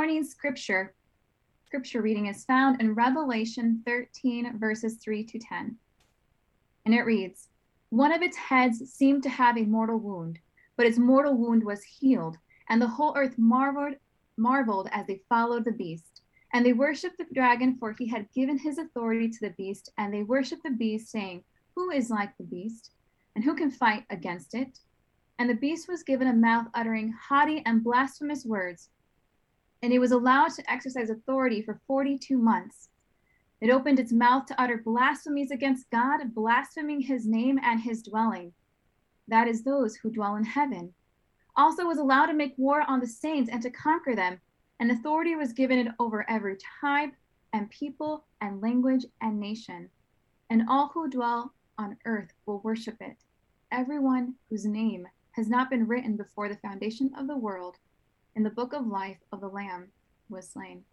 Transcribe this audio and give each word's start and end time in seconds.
morning's 0.00 0.30
scripture 0.30 0.94
scripture 1.66 2.00
reading 2.00 2.28
is 2.28 2.46
found 2.46 2.80
in 2.80 2.94
Revelation 2.94 3.82
13 3.84 4.58
verses 4.58 4.96
3 4.96 5.24
to 5.24 5.38
10. 5.38 5.76
And 6.86 6.94
it 6.94 7.02
reads, 7.02 7.48
one 7.90 8.10
of 8.10 8.22
its 8.22 8.34
heads 8.38 8.78
seemed 8.90 9.22
to 9.24 9.28
have 9.28 9.58
a 9.58 9.64
mortal 9.64 9.98
wound, 9.98 10.38
but 10.78 10.86
its 10.86 10.96
mortal 10.96 11.34
wound 11.34 11.62
was 11.62 11.82
healed, 11.82 12.38
and 12.70 12.80
the 12.80 12.88
whole 12.88 13.12
earth 13.14 13.36
marveled 13.36 13.96
marveled 14.38 14.88
as 14.90 15.06
they 15.06 15.20
followed 15.28 15.66
the 15.66 15.72
beast. 15.72 16.22
And 16.54 16.64
they 16.64 16.72
worshipped 16.72 17.18
the 17.18 17.26
dragon, 17.34 17.76
for 17.78 17.92
he 17.92 18.08
had 18.08 18.32
given 18.32 18.56
his 18.56 18.78
authority 18.78 19.28
to 19.28 19.40
the 19.42 19.54
beast, 19.58 19.92
and 19.98 20.14
they 20.14 20.22
worshipped 20.22 20.62
the 20.62 20.70
beast, 20.70 21.10
saying, 21.10 21.44
Who 21.74 21.90
is 21.90 22.08
like 22.08 22.34
the 22.38 22.44
beast? 22.44 22.92
And 23.34 23.44
who 23.44 23.54
can 23.54 23.70
fight 23.70 24.04
against 24.08 24.54
it? 24.54 24.78
And 25.38 25.50
the 25.50 25.54
beast 25.54 25.88
was 25.88 26.02
given 26.02 26.28
a 26.28 26.32
mouth 26.32 26.68
uttering 26.72 27.12
haughty 27.12 27.62
and 27.66 27.84
blasphemous 27.84 28.46
words, 28.46 28.88
and 29.82 29.92
it 29.92 29.98
was 29.98 30.12
allowed 30.12 30.52
to 30.52 30.70
exercise 30.70 31.10
authority 31.10 31.62
for 31.62 31.80
42 31.86 32.36
months. 32.36 32.88
It 33.60 33.70
opened 33.70 33.98
its 33.98 34.12
mouth 34.12 34.46
to 34.46 34.60
utter 34.60 34.78
blasphemies 34.78 35.50
against 35.50 35.90
God, 35.90 36.34
blaspheming 36.34 37.00
his 37.00 37.26
name 37.26 37.58
and 37.62 37.80
his 37.80 38.02
dwelling. 38.02 38.52
That 39.28 39.48
is, 39.48 39.62
those 39.62 39.96
who 39.96 40.10
dwell 40.10 40.36
in 40.36 40.44
heaven. 40.44 40.94
Also 41.56 41.86
was 41.86 41.98
allowed 41.98 42.26
to 42.26 42.32
make 42.32 42.54
war 42.56 42.82
on 42.88 43.00
the 43.00 43.06
saints 43.06 43.50
and 43.50 43.62
to 43.62 43.70
conquer 43.70 44.14
them, 44.14 44.40
and 44.78 44.90
authority 44.90 45.36
was 45.36 45.52
given 45.52 45.78
it 45.78 45.92
over 45.98 46.28
every 46.28 46.56
tribe 46.56 47.10
and 47.52 47.70
people 47.70 48.24
and 48.40 48.60
language 48.60 49.04
and 49.20 49.38
nation. 49.38 49.90
And 50.48 50.68
all 50.68 50.88
who 50.88 51.10
dwell 51.10 51.54
on 51.78 51.96
earth 52.06 52.32
will 52.46 52.60
worship 52.60 52.96
it, 53.00 53.16
everyone 53.70 54.34
whose 54.48 54.64
name 54.64 55.06
has 55.32 55.48
not 55.48 55.70
been 55.70 55.86
written 55.86 56.16
before 56.16 56.48
the 56.48 56.56
foundation 56.56 57.10
of 57.16 57.26
the 57.26 57.36
world 57.36 57.76
in 58.36 58.42
the 58.42 58.50
book 58.50 58.72
of 58.72 58.86
life 58.86 59.18
of 59.32 59.40
the 59.40 59.48
Lamb 59.48 59.88
was 60.28 60.48
slain. 60.48 60.84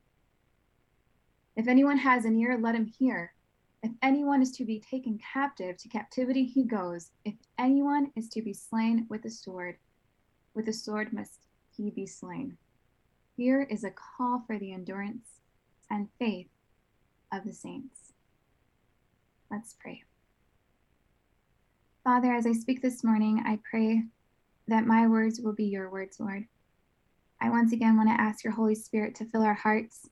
If 1.56 1.68
anyone 1.68 1.98
has 1.98 2.26
an 2.26 2.36
ear, 2.40 2.58
let 2.62 2.76
him 2.76 2.86
hear. 2.86 3.34
If 3.84 3.92
anyone 4.02 4.42
is 4.42 4.52
to 4.54 4.66
be 4.66 4.80
taken 4.80 5.20
captive, 5.34 5.78
to 5.78 5.90
captivity 5.90 6.46
he 6.46 6.64
goes. 6.64 7.12
If 7.26 7.36
anyone 7.58 8.12
is 8.16 8.30
to 8.30 8.42
be 8.42 8.54
slain 8.54 9.06
with 9.10 9.26
a 9.26 9.30
sword, 9.30 9.78
with 10.54 10.68
a 10.68 10.74
sword 10.74 11.14
must 11.14 11.40
he 11.76 11.92
be 11.92 12.08
slain. 12.08 12.58
Here 13.36 13.62
is 13.70 13.84
a 13.84 13.92
call 13.92 14.44
for 14.48 14.58
the 14.58 14.74
endurance 14.74 15.42
and 15.90 16.10
faith 16.18 16.50
of 17.32 17.46
the 17.46 17.54
saints. 17.54 18.14
Let's 19.52 19.76
pray. 19.80 20.04
Father, 22.04 22.34
as 22.34 22.48
I 22.48 22.54
speak 22.54 22.82
this 22.82 23.04
morning, 23.04 23.44
I 23.46 23.60
pray 23.70 24.04
that 24.68 24.88
my 24.88 25.08
words 25.08 25.40
will 25.40 25.54
be 25.54 25.66
your 25.66 25.90
words, 25.90 26.20
Lord. 26.20 26.48
I 27.40 27.50
once 27.50 27.72
again 27.72 27.98
want 27.98 28.10
to 28.10 28.22
ask 28.22 28.44
your 28.44 28.54
Holy 28.54 28.76
Spirit 28.76 29.16
to 29.16 29.26
fill 29.26 29.44
our 29.44 29.54
hearts 29.54 30.10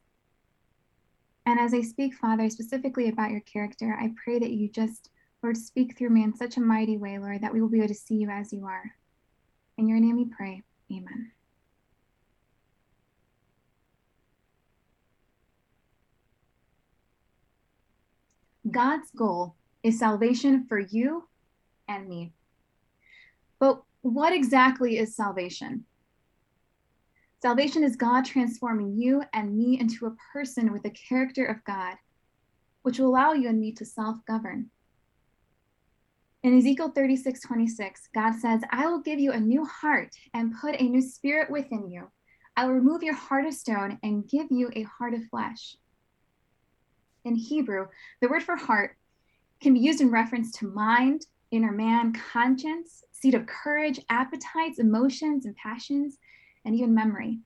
and 1.45 1.59
as 1.59 1.73
I 1.73 1.81
speak, 1.81 2.15
Father, 2.15 2.49
specifically 2.49 3.09
about 3.09 3.31
your 3.31 3.41
character, 3.41 3.95
I 3.99 4.13
pray 4.23 4.39
that 4.39 4.49
you 4.49 4.67
just, 4.67 5.09
Lord, 5.43 5.55
speak 5.55 5.95
through 5.95 6.09
me 6.09 6.23
in 6.23 6.35
such 6.35 6.57
a 6.57 6.61
mighty 6.61 6.97
way, 6.97 7.19
Lord, 7.19 7.41
that 7.41 7.53
we 7.53 7.61
will 7.61 7.69
be 7.69 7.77
able 7.77 7.89
to 7.89 7.93
see 7.93 8.15
you 8.15 8.29
as 8.29 8.51
you 8.51 8.65
are. 8.65 8.95
In 9.77 9.87
your 9.87 9.99
name 9.99 10.17
we 10.17 10.25
pray. 10.25 10.63
Amen. 10.91 11.31
God's 18.71 19.11
goal 19.11 19.55
is 19.83 19.99
salvation 19.99 20.65
for 20.67 20.79
you 20.79 21.27
and 21.87 22.09
me. 22.09 22.33
But 23.59 23.83
what 24.01 24.33
exactly 24.33 24.97
is 24.97 25.15
salvation? 25.15 25.85
Salvation 27.41 27.83
is 27.83 27.95
God 27.95 28.25
transforming 28.25 28.95
you 28.97 29.23
and 29.33 29.55
me 29.55 29.79
into 29.79 30.05
a 30.05 30.15
person 30.33 30.71
with 30.71 30.83
the 30.83 30.89
character 30.89 31.45
of 31.45 31.63
God, 31.65 31.95
which 32.81 32.97
will 32.97 33.07
allow 33.07 33.33
you 33.33 33.49
and 33.49 33.59
me 33.59 33.71
to 33.73 33.85
self 33.85 34.17
govern. 34.25 34.69
In 36.43 36.57
Ezekiel 36.57 36.89
36 36.89 37.41
26, 37.41 38.09
God 38.13 38.35
says, 38.35 38.61
I 38.71 38.87
will 38.87 39.01
give 39.01 39.19
you 39.19 39.31
a 39.31 39.39
new 39.39 39.65
heart 39.65 40.15
and 40.33 40.53
put 40.59 40.79
a 40.79 40.83
new 40.83 41.01
spirit 41.01 41.49
within 41.49 41.89
you. 41.89 42.09
I 42.55 42.65
will 42.65 42.73
remove 42.73 43.03
your 43.03 43.15
heart 43.15 43.45
of 43.45 43.53
stone 43.53 43.99
and 44.01 44.27
give 44.27 44.47
you 44.49 44.69
a 44.73 44.83
heart 44.83 45.13
of 45.13 45.25
flesh. 45.25 45.75
In 47.25 47.35
Hebrew, 47.35 47.87
the 48.21 48.29
word 48.29 48.43
for 48.43 48.55
heart 48.55 48.95
can 49.59 49.73
be 49.73 49.79
used 49.79 49.99
in 49.99 50.11
reference 50.11 50.51
to 50.53 50.71
mind, 50.71 51.25
inner 51.51 51.71
man, 51.71 52.13
conscience, 52.13 53.03
seat 53.11 53.33
of 53.33 53.47
courage, 53.47 53.99
appetites, 54.09 54.79
emotions, 54.79 55.45
and 55.45 55.55
passions 55.55 56.17
and 56.65 56.75
even 56.75 56.93
memory. 56.93 57.39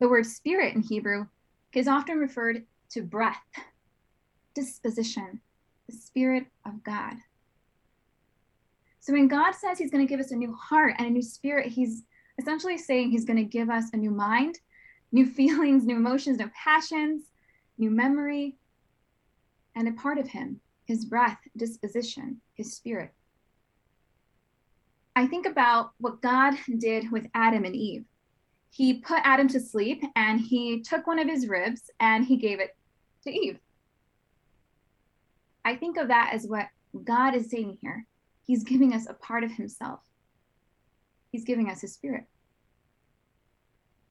The 0.00 0.08
word 0.08 0.26
spirit 0.26 0.74
in 0.74 0.82
Hebrew 0.82 1.26
is 1.74 1.88
often 1.88 2.18
referred 2.18 2.64
to 2.90 3.02
breath, 3.02 3.42
disposition, 4.54 5.40
the 5.88 5.96
spirit 5.96 6.46
of 6.64 6.82
God. 6.84 7.14
So 9.00 9.12
when 9.12 9.28
God 9.28 9.52
says 9.54 9.78
he's 9.78 9.90
going 9.90 10.06
to 10.06 10.10
give 10.10 10.20
us 10.20 10.32
a 10.32 10.36
new 10.36 10.54
heart 10.54 10.94
and 10.98 11.06
a 11.06 11.10
new 11.10 11.22
spirit, 11.22 11.66
he's 11.66 12.04
essentially 12.38 12.78
saying 12.78 13.10
he's 13.10 13.24
going 13.24 13.38
to 13.38 13.44
give 13.44 13.70
us 13.70 13.86
a 13.92 13.96
new 13.96 14.10
mind, 14.10 14.58
new 15.12 15.26
feelings, 15.34 15.84
new 15.84 15.96
emotions, 15.96 16.38
new 16.38 16.50
passions, 16.54 17.22
new 17.76 17.90
memory, 17.90 18.56
and 19.74 19.88
a 19.88 19.92
part 19.92 20.18
of 20.18 20.28
him, 20.28 20.60
his 20.84 21.04
breath, 21.04 21.38
disposition, 21.56 22.40
his 22.54 22.74
spirit. 22.74 23.12
I 25.18 25.26
think 25.26 25.46
about 25.46 25.90
what 25.98 26.22
God 26.22 26.54
did 26.78 27.10
with 27.10 27.26
Adam 27.34 27.64
and 27.64 27.74
Eve. 27.74 28.04
He 28.70 29.00
put 29.00 29.18
Adam 29.24 29.48
to 29.48 29.58
sleep 29.58 30.00
and 30.14 30.40
he 30.40 30.80
took 30.80 31.08
one 31.08 31.18
of 31.18 31.26
his 31.26 31.48
ribs 31.48 31.90
and 31.98 32.24
he 32.24 32.36
gave 32.36 32.60
it 32.60 32.76
to 33.24 33.32
Eve. 33.32 33.58
I 35.64 35.74
think 35.74 35.96
of 35.96 36.06
that 36.06 36.30
as 36.34 36.46
what 36.46 36.68
God 37.02 37.34
is 37.34 37.50
saying 37.50 37.78
here. 37.82 38.06
He's 38.46 38.62
giving 38.62 38.94
us 38.94 39.08
a 39.08 39.14
part 39.14 39.42
of 39.42 39.50
himself, 39.50 39.98
he's 41.32 41.44
giving 41.44 41.68
us 41.68 41.80
his 41.80 41.94
spirit. 41.94 42.22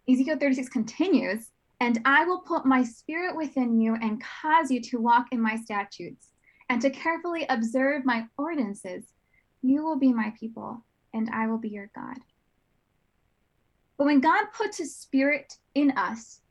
Ezekiel 0.10 0.38
36 0.38 0.68
continues, 0.68 1.52
and 1.80 2.02
I 2.04 2.26
will 2.26 2.42
put 2.42 2.66
my 2.66 2.84
spirit 2.84 3.38
within 3.38 3.80
you 3.80 3.96
and 3.96 4.22
cause 4.42 4.70
you 4.70 4.82
to 4.82 5.00
walk 5.00 5.28
in 5.32 5.40
my 5.40 5.56
statutes 5.56 6.28
and 6.68 6.82
to 6.82 6.90
carefully 6.90 7.46
observe 7.48 8.04
my 8.04 8.26
ordinances. 8.38 9.06
You 9.62 9.86
will 9.86 9.98
be 9.98 10.12
my 10.12 10.34
people, 10.38 10.84
and 11.18 11.30
I 11.32 11.48
will 11.48 11.58
be 11.58 11.70
your 11.70 11.90
God. 11.96 12.18
But 13.98 14.06
when 14.06 14.20
God 14.20 14.46
puts 14.54 14.78
his 14.78 14.96
spirit 14.96 15.58
in 15.74 15.92
us, 15.98 16.42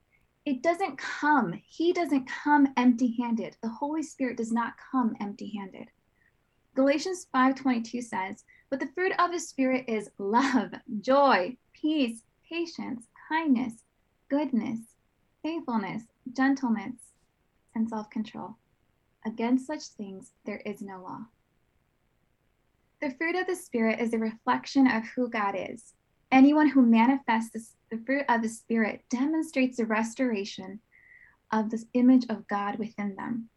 it 0.45 0.63
doesn't 0.63 0.99
come, 0.99 1.61
he 1.67 1.93
doesn't 1.93 2.29
come 2.29 2.69
empty 2.77 3.17
handed. 3.21 3.57
The 3.63 3.69
Holy 3.69 4.03
Spirit 4.03 4.37
does 4.37 4.53
not 4.53 4.75
come 4.91 5.17
empty 5.21 5.53
handed. 5.57 5.91
Galatians 6.75 7.27
5:22 7.33 8.03
says, 8.03 8.45
"But 8.69 8.81
the 8.81 8.89
fruit 8.89 9.13
of 9.19 9.33
the 9.33 9.41
spirit 9.41 9.89
is 9.89 10.11
love, 10.19 10.75
joy, 11.01 11.57
peace, 11.73 12.25
patience, 12.49 13.09
kindness, 13.29 13.85
goodness, 14.29 14.81
faithfulness, 15.43 16.05
gentleness, 16.33 17.13
and 17.75 17.89
self-control. 17.89 18.57
Against 19.25 19.67
such 19.67 19.85
things 19.85 20.33
there 20.45 20.59
is 20.59 20.83
no 20.83 21.01
law." 21.01 21.27
The 23.03 23.11
fruit 23.11 23.37
of 23.37 23.47
the 23.47 23.57
Spirit 23.57 24.01
is 24.01 24.15
a 24.15 24.19
reflection 24.19 24.87
of 24.87 25.05
who 25.09 25.29
God 25.29 25.55
is. 25.55 25.93
Anyone 26.33 26.69
who 26.69 26.81
manifests 26.81 27.75
the 27.91 27.99
fruit 28.07 28.25
of 28.29 28.41
the 28.41 28.49
Spirit 28.49 29.05
demonstrates 29.11 29.77
the 29.77 29.85
restoration 29.85 30.81
of 31.53 31.71
this 31.71 31.85
image 31.93 32.25
of 32.31 32.49
God 32.49 32.79
within 32.79 33.15
them. 33.15 33.51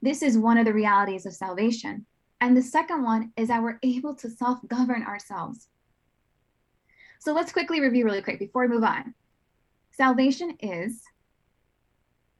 This 0.00 0.22
is 0.22 0.38
one 0.38 0.58
of 0.58 0.64
the 0.64 0.72
realities 0.72 1.26
of 1.26 1.34
salvation. 1.34 2.06
And 2.40 2.56
the 2.56 2.62
second 2.62 3.02
one 3.02 3.32
is 3.36 3.48
that 3.48 3.62
we're 3.62 3.80
able 3.82 4.14
to 4.16 4.30
self 4.30 4.60
govern 4.68 5.02
ourselves. 5.02 5.68
So 7.18 7.32
let's 7.32 7.52
quickly 7.52 7.80
review 7.80 8.04
really 8.04 8.22
quick 8.22 8.38
before 8.38 8.62
we 8.62 8.74
move 8.74 8.84
on. 8.84 9.14
Salvation 9.90 10.56
is 10.60 11.02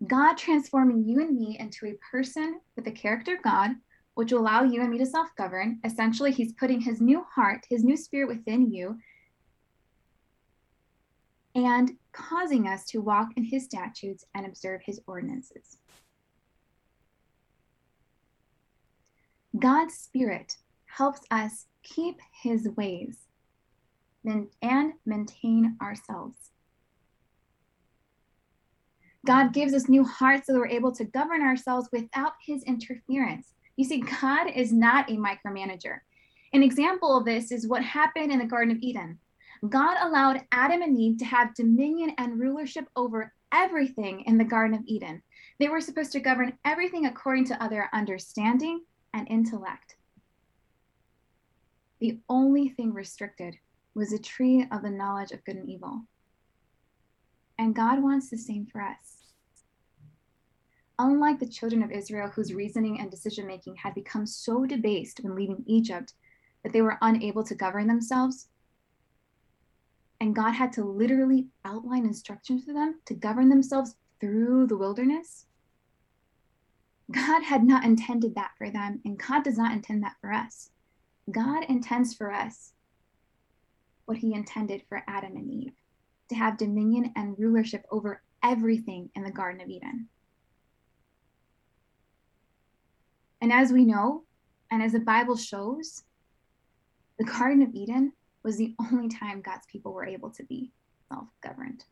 God 0.06 0.35
transforming 0.37 1.05
you 1.05 1.20
and 1.20 1.37
me 1.37 1.56
into 1.58 1.87
a 1.87 1.99
person 2.11 2.61
with 2.76 2.85
the 2.85 2.93
character 2.93 3.35
of 3.35 3.43
God 3.43 3.73
which 4.14 4.32
will 4.32 4.41
allow 4.41 4.62
you 4.62 4.81
and 4.81 4.91
me 4.91 4.99
to 4.99 5.06
self 5.06 5.29
govern. 5.37 5.81
Essentially, 5.85 6.32
he's 6.32 6.53
putting 6.53 6.81
his 6.81 7.00
new 7.00 7.25
heart, 7.35 7.64
his 7.69 7.85
new 7.85 7.97
spirit 7.97 8.29
within 8.29 8.70
you, 8.70 8.99
and 11.55 11.93
causing 12.12 12.67
us 12.67 12.85
to 12.87 13.00
walk 13.00 13.29
in 13.37 13.44
his 13.44 13.64
statutes 13.64 14.25
and 14.35 14.47
observe 14.47 14.81
his 14.85 15.00
ordinances. 15.06 15.79
God's 19.59 19.94
spirit 19.94 20.56
helps 20.87 21.20
us 21.31 21.67
keep 21.82 22.19
his 22.43 22.69
ways 22.76 23.19
and 24.25 24.49
maintain 25.05 25.76
ourselves. 25.81 26.37
God 29.25 29.53
gives 29.53 29.73
us 29.73 29.88
new 29.88 30.05
hearts 30.05 30.47
so 30.47 30.53
that 30.53 30.59
we're 30.59 30.67
able 30.67 30.93
to 30.93 31.05
govern 31.05 31.43
ourselves 31.43 31.88
without 31.93 32.32
his 32.44 32.62
interference. 32.64 33.53
You 33.77 33.85
see, 33.85 34.01
God 34.01 34.49
is 34.55 34.73
not 34.73 35.11
a 35.11 35.15
micromanager. 35.15 35.99
An 36.53 36.63
example 36.63 37.17
of 37.17 37.25
this 37.25 37.51
is 37.51 37.67
what 37.67 37.83
happened 37.83 38.31
in 38.31 38.39
the 38.39 38.45
Garden 38.45 38.77
of 38.77 38.83
Eden. 38.83 39.19
God 39.69 39.97
allowed 40.01 40.45
Adam 40.53 40.83
and 40.83 40.99
Eve 40.99 41.19
to 41.19 41.25
have 41.25 41.55
dominion 41.55 42.13
and 42.19 42.39
rulership 42.39 42.87
over 42.97 43.33
everything 43.53 44.23
in 44.23 44.37
the 44.37 44.45
Garden 44.45 44.77
of 44.77 44.83
Eden. 44.87 45.23
They 45.59 45.69
were 45.69 45.81
supposed 45.81 46.13
to 46.13 46.21
govern 46.21 46.59
everything 46.65 47.07
according 47.07 47.47
to 47.47 47.59
their 47.71 47.89
understanding 47.93 48.83
and 49.15 49.29
intellect. 49.29 49.97
The 52.01 52.19
only 52.29 52.71
thing 52.71 52.93
restricted 52.93 53.55
was 53.95 54.11
the 54.11 54.19
tree 54.19 54.67
of 54.73 54.83
the 54.83 54.91
knowledge 54.91 55.31
of 55.31 55.45
good 55.45 55.57
and 55.57 55.69
evil. 55.69 56.03
And 57.59 57.77
God 57.77 58.03
wants 58.03 58.29
the 58.29 58.39
same 58.39 58.67
for 58.67 58.81
us. 58.81 59.22
Unlike 60.99 61.41
the 61.41 61.49
children 61.49 61.83
of 61.83 61.91
Israel, 61.91 62.29
whose 62.29 62.55
reasoning 62.55 63.00
and 63.00 63.11
decision 63.11 63.47
making 63.47 63.77
had 63.77 63.94
become 63.94 64.27
so 64.27 64.67
debased 64.67 65.21
when 65.23 65.35
leaving 65.35 65.65
Egypt 65.67 66.15
that 66.62 66.73
they 66.73 66.83
were 66.83 66.99
unable 67.00 67.43
to 67.44 67.55
govern 67.55 67.87
themselves, 67.87 68.49
and 70.21 70.37
God 70.37 70.53
had 70.53 70.73
to 70.75 70.85
literally 70.85 71.49
outline 71.65 72.06
instructions 72.06 72.65
for 72.65 72.73
them 72.73 73.00
to 73.06 73.15
govern 73.15 73.49
themselves 73.49 73.97
through 74.21 74.69
the 74.69 74.77
wilderness. 74.77 75.47
God 77.11 77.43
had 77.43 77.65
not 77.65 77.85
intended 77.85 78.37
that 78.37 78.53
for 78.56 78.71
them, 78.71 79.00
and 79.05 79.19
God 79.19 79.43
does 79.43 79.59
not 79.59 79.73
intend 79.73 80.05
that 80.05 80.17
for 80.21 80.33
us. 80.33 80.71
God 81.31 81.65
intends 81.69 82.15
for 82.15 82.33
us 82.33 82.73
what 84.05 84.19
he 84.19 84.35
intended 84.35 84.83
for 84.88 85.03
Adam 85.09 85.37
and 85.37 85.50
Eve 85.50 85.73
to 86.29 86.35
have 86.35 86.56
dominion 86.56 87.12
and 87.17 87.38
rulership 87.38 87.85
over 87.91 88.23
everything 88.43 89.11
in 89.15 89.25
the 89.25 89.31
Garden 89.31 89.61
of 89.61 89.69
Eden. 89.69 90.09
And 93.43 93.53
as 93.53 93.73
we 93.73 93.85
know, 93.85 94.23
and 94.71 94.81
as 94.81 94.93
the 94.93 95.00
Bible 95.00 95.37
shows, 95.37 96.05
the 97.19 97.25
Garden 97.25 97.61
of 97.62 97.75
Eden 97.75 98.12
was 98.44 98.56
the 98.56 98.75
only 98.79 99.09
time 99.09 99.43
God's 99.43 99.67
people 99.67 99.93
were 99.93 100.06
able 100.06 100.31
to 100.31 100.44
be 100.44 100.71
self 101.09 101.27
governed. 101.43 101.85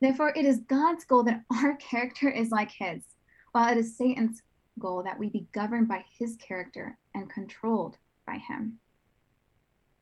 Therefore, 0.00 0.32
it 0.36 0.44
is 0.44 0.60
God's 0.68 1.04
goal 1.04 1.24
that 1.24 1.42
our 1.50 1.74
character 1.90 2.30
is 2.30 2.50
like 2.50 2.70
His, 2.70 3.02
while 3.50 3.72
it 3.72 3.76
is 3.76 3.96
Satan's 3.96 4.40
goal 4.78 5.02
that 5.02 5.18
we 5.18 5.30
be 5.30 5.48
governed 5.52 5.88
by 5.88 6.04
His 6.16 6.36
character 6.36 6.96
and 7.16 7.28
controlled 7.28 7.98
by 8.24 8.36
Him. 8.36 8.78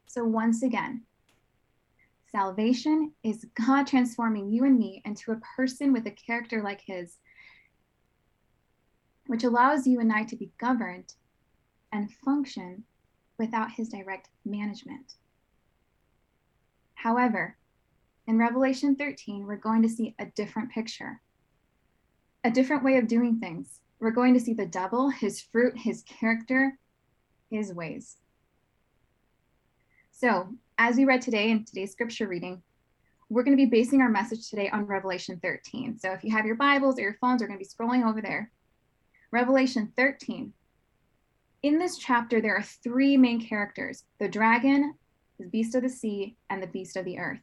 So, 0.07 0.25
once 0.25 0.63
again, 0.63 1.05
salvation 2.31 3.13
is 3.23 3.47
God 3.67 3.87
transforming 3.87 4.51
you 4.51 4.65
and 4.65 4.79
me 4.79 5.01
into 5.07 5.33
a 5.33 5.41
person 5.57 5.95
with 5.95 6.07
a 6.07 6.11
character 6.11 6.63
like 6.63 6.83
His, 6.85 7.17
which 9.27 9.45
allows 9.45 9.87
you 9.87 10.01
and 10.01 10.13
I 10.13 10.25
to 10.25 10.37
be 10.37 10.53
governed 10.59 11.15
and 11.93 12.11
function 12.11 12.85
without 13.39 13.73
His 13.73 13.89
direct 13.89 14.29
management. 14.45 15.15
However, 16.95 17.57
in 18.27 18.39
Revelation 18.39 18.97
13, 18.97 19.47
we're 19.47 19.57
going 19.57 19.83
to 19.83 19.89
see 19.89 20.15
a 20.19 20.27
different 20.27 20.71
picture, 20.71 21.21
a 22.43 22.51
different 22.51 22.83
way 22.83 22.97
of 22.97 23.07
doing 23.07 23.39
things. 23.39 23.81
We're 24.01 24.11
going 24.11 24.35
to 24.35 24.41
see 24.41 24.53
the 24.53 24.67
devil, 24.67 25.11
his 25.11 25.41
fruit, 25.41 25.79
his 25.79 26.03
character, 26.03 26.79
his 27.51 27.73
ways. 27.73 28.17
So, 30.11 30.49
as 30.79 30.97
we 30.97 31.05
read 31.05 31.23
today 31.23 31.51
in 31.51 31.65
today's 31.65 31.93
scripture 31.93 32.27
reading, 32.27 32.63
we're 33.29 33.43
going 33.43 33.57
to 33.57 33.63
be 33.63 33.71
basing 33.71 34.01
our 34.01 34.09
message 34.09 34.51
today 34.51 34.69
on 34.71 34.87
Revelation 34.87 35.39
13. 35.43 35.99
So, 35.99 36.13
if 36.13 36.25
you 36.25 36.31
have 36.33 36.47
your 36.47 36.57
Bibles 36.57 36.99
or 36.99 37.03
your 37.03 37.19
phones, 37.21 37.41
we're 37.41 37.49
going 37.49 37.59
to 37.59 37.65
be 37.65 37.69
scrolling 37.69 38.09
over 38.09 38.21
there. 38.21 38.51
Revelation 39.37 39.93
13. 39.99 40.51
In 41.63 41.79
this 41.79 41.99
chapter, 41.99 42.41
there 42.41 42.57
are 42.57 42.63
three 42.63 43.19
main 43.19 43.39
characters 43.39 44.03
the 44.19 44.31
dragon, 44.31 44.95
the 45.39 45.47
beast 45.49 45.75
of 45.75 45.83
the 45.83 45.91
sea, 45.91 46.39
and 46.49 46.63
the 46.63 46.67
beast 46.67 46.97
of 46.97 47.05
the 47.05 47.19
earth. 47.19 47.43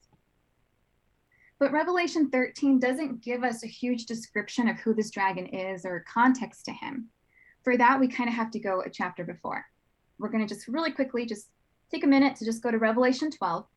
But 1.60 1.72
Revelation 1.72 2.32
13 2.32 2.80
doesn't 2.80 3.22
give 3.22 3.44
us 3.44 3.64
a 3.64 3.68
huge 3.68 4.08
description 4.08 4.68
of 4.68 4.80
who 4.80 4.96
this 4.96 5.12
dragon 5.12 5.46
is 5.46 5.86
or 5.86 6.04
context 6.12 6.66
to 6.66 6.72
him. 6.72 7.10
For 7.64 7.78
that, 7.78 8.00
we 8.00 8.08
kind 8.08 8.28
of 8.28 8.34
have 8.34 8.50
to 8.54 8.60
go 8.60 8.82
a 8.82 8.90
chapter 8.90 9.24
before. 9.24 9.64
We're 10.18 10.30
going 10.30 10.48
to 10.48 10.52
just 10.52 10.68
really 10.68 10.92
quickly 10.92 11.28
just 11.28 11.50
take 11.92 12.04
a 12.04 12.08
minute 12.08 12.36
to 12.38 12.46
just 12.46 12.64
go 12.64 12.72
to 12.72 12.80
Revelation 12.80 13.30
12 13.30 13.68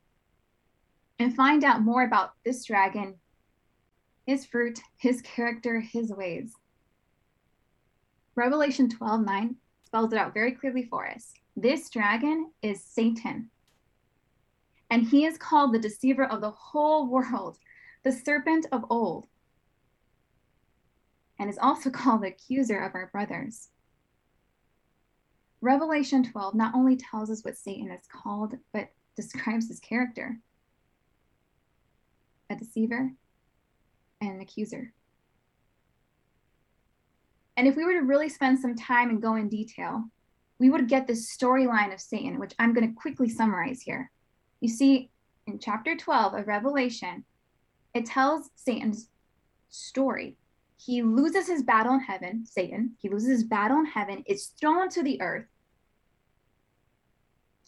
and 1.18 1.36
find 1.36 1.64
out 1.64 1.82
more 1.82 2.04
about 2.04 2.30
this 2.46 2.64
dragon, 2.64 3.16
his 4.24 4.46
fruit, 4.46 4.80
his 4.96 5.20
character, 5.20 5.80
his 5.80 6.10
ways. 6.10 6.54
Revelation 8.36 8.88
12 8.90 9.24
9 9.24 9.56
spells 9.84 10.12
it 10.12 10.18
out 10.18 10.34
very 10.34 10.52
clearly 10.52 10.82
for 10.82 11.08
us. 11.08 11.32
This 11.56 11.88
dragon 11.88 12.50
is 12.62 12.84
Satan, 12.84 13.50
and 14.90 15.06
he 15.06 15.24
is 15.24 15.38
called 15.38 15.72
the 15.72 15.78
deceiver 15.78 16.26
of 16.26 16.42
the 16.42 16.50
whole 16.50 17.08
world 17.08 17.58
the 18.04 18.12
serpent 18.12 18.66
of 18.70 18.84
old, 18.88 19.26
and 21.40 21.50
is 21.50 21.58
also 21.58 21.90
called 21.90 22.22
the 22.22 22.28
accuser 22.28 22.78
of 22.78 22.94
our 22.94 23.08
brothers. 23.10 23.70
Revelation 25.60 26.22
12 26.22 26.54
not 26.54 26.74
only 26.74 26.96
tells 26.96 27.30
us 27.30 27.42
what 27.42 27.56
Satan 27.56 27.90
is 27.90 28.06
called, 28.06 28.54
but 28.72 28.90
describes 29.16 29.68
his 29.68 29.80
character 29.80 30.38
a 32.48 32.54
deceiver 32.54 33.10
and 34.20 34.30
an 34.30 34.40
accuser. 34.40 34.92
And 37.56 37.66
if 37.66 37.76
we 37.76 37.84
were 37.84 37.94
to 37.94 38.00
really 38.00 38.28
spend 38.28 38.58
some 38.58 38.74
time 38.74 39.08
and 39.10 39.22
go 39.22 39.36
in 39.36 39.48
detail, 39.48 40.04
we 40.58 40.70
would 40.70 40.88
get 40.88 41.06
this 41.06 41.34
storyline 41.34 41.92
of 41.92 42.00
Satan, 42.00 42.38
which 42.38 42.54
I'm 42.58 42.74
going 42.74 42.88
to 42.88 42.94
quickly 42.94 43.28
summarize 43.28 43.82
here. 43.82 44.10
You 44.60 44.68
see, 44.68 45.10
in 45.46 45.58
chapter 45.58 45.96
12 45.96 46.34
of 46.34 46.46
Revelation, 46.46 47.24
it 47.94 48.06
tells 48.06 48.50
Satan's 48.56 49.08
story. 49.70 50.36
He 50.78 51.02
loses 51.02 51.46
his 51.46 51.62
battle 51.62 51.94
in 51.94 52.00
heaven, 52.00 52.44
Satan, 52.44 52.92
he 52.98 53.08
loses 53.08 53.28
his 53.30 53.44
battle 53.44 53.78
in 53.78 53.86
heaven, 53.86 54.22
is 54.26 54.46
thrown 54.60 54.88
to 54.90 55.02
the 55.02 55.20
earth, 55.22 55.46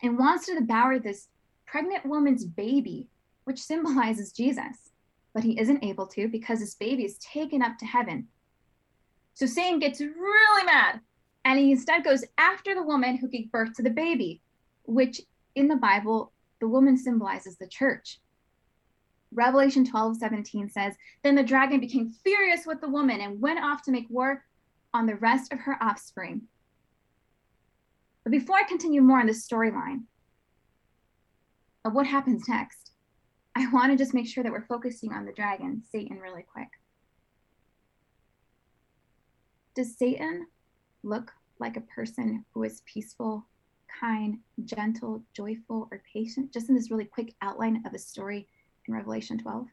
and 0.02 0.18
wants 0.18 0.46
to 0.46 0.54
devour 0.54 0.98
this 0.98 1.28
pregnant 1.66 2.04
woman's 2.04 2.44
baby, 2.44 3.08
which 3.44 3.62
symbolizes 3.62 4.32
Jesus. 4.32 4.90
But 5.34 5.44
he 5.44 5.58
isn't 5.58 5.84
able 5.84 6.06
to 6.08 6.28
because 6.28 6.60
this 6.60 6.74
baby 6.74 7.04
is 7.04 7.18
taken 7.18 7.62
up 7.62 7.78
to 7.78 7.86
heaven. 7.86 8.28
So 9.38 9.46
Satan 9.46 9.78
gets 9.78 10.00
really 10.00 10.64
mad 10.64 10.98
and 11.44 11.60
he 11.60 11.70
instead 11.70 12.02
goes 12.02 12.24
after 12.38 12.74
the 12.74 12.82
woman 12.82 13.16
who 13.16 13.28
gave 13.28 13.52
birth 13.52 13.72
to 13.74 13.84
the 13.84 13.88
baby, 13.88 14.42
which 14.82 15.20
in 15.54 15.68
the 15.68 15.76
Bible, 15.76 16.32
the 16.60 16.66
woman 16.66 16.96
symbolizes 16.96 17.56
the 17.56 17.68
church. 17.68 18.18
Revelation 19.32 19.84
12, 19.84 20.16
17 20.16 20.70
says, 20.70 20.96
Then 21.22 21.36
the 21.36 21.44
dragon 21.44 21.78
became 21.78 22.10
furious 22.10 22.66
with 22.66 22.80
the 22.80 22.88
woman 22.88 23.20
and 23.20 23.40
went 23.40 23.62
off 23.62 23.84
to 23.84 23.92
make 23.92 24.10
war 24.10 24.44
on 24.92 25.06
the 25.06 25.14
rest 25.14 25.52
of 25.52 25.60
her 25.60 25.80
offspring. 25.80 26.42
But 28.24 28.32
before 28.32 28.56
I 28.56 28.64
continue 28.64 29.02
more 29.02 29.20
on 29.20 29.28
this 29.28 29.46
storyline 29.46 30.02
of 31.84 31.94
what 31.94 32.08
happens 32.08 32.48
next, 32.48 32.90
I 33.54 33.70
want 33.70 33.92
to 33.92 33.96
just 33.96 34.14
make 34.14 34.26
sure 34.26 34.42
that 34.42 34.50
we're 34.50 34.66
focusing 34.66 35.12
on 35.12 35.26
the 35.26 35.32
dragon, 35.32 35.84
Satan, 35.92 36.18
really 36.18 36.42
quick. 36.42 36.70
Does 39.78 39.96
Satan 39.96 40.48
look 41.04 41.32
like 41.60 41.76
a 41.76 41.82
person 41.82 42.44
who 42.52 42.64
is 42.64 42.82
peaceful, 42.84 43.46
kind, 44.00 44.38
gentle, 44.64 45.22
joyful, 45.32 45.86
or 45.92 46.02
patient? 46.12 46.52
Just 46.52 46.68
in 46.68 46.74
this 46.74 46.90
really 46.90 47.04
quick 47.04 47.36
outline 47.42 47.84
of 47.86 47.94
a 47.94 47.98
story 48.00 48.48
in 48.88 48.94
Revelation 48.94 49.38
12? 49.38 49.68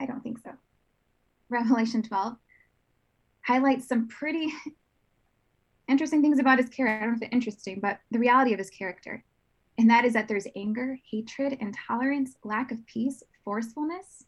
I 0.00 0.06
don't 0.06 0.22
think 0.22 0.38
so. 0.38 0.52
Revelation 1.50 2.02
12 2.02 2.34
highlights 3.42 3.86
some 3.86 4.08
pretty 4.08 4.54
interesting 5.86 6.22
things 6.22 6.38
about 6.38 6.60
his 6.60 6.70
character. 6.70 6.96
I 6.96 7.00
don't 7.00 7.10
know 7.10 7.16
if 7.16 7.22
it's 7.24 7.34
interesting, 7.34 7.80
but 7.80 8.00
the 8.10 8.18
reality 8.18 8.54
of 8.54 8.58
his 8.58 8.70
character. 8.70 9.22
And 9.76 9.90
that 9.90 10.06
is 10.06 10.14
that 10.14 10.28
there's 10.28 10.46
anger, 10.56 10.98
hatred, 11.10 11.58
intolerance, 11.60 12.36
lack 12.42 12.72
of 12.72 12.86
peace, 12.86 13.22
forcefulness. 13.44 14.24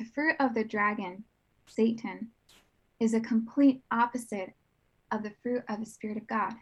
The 0.00 0.06
fruit 0.06 0.36
of 0.40 0.54
the 0.54 0.64
dragon, 0.64 1.24
Satan, 1.66 2.28
is 3.00 3.12
a 3.12 3.20
complete 3.20 3.82
opposite 3.90 4.54
of 5.12 5.22
the 5.22 5.32
fruit 5.42 5.62
of 5.68 5.78
the 5.78 5.84
Spirit 5.84 6.16
of 6.16 6.26
God. 6.26 6.54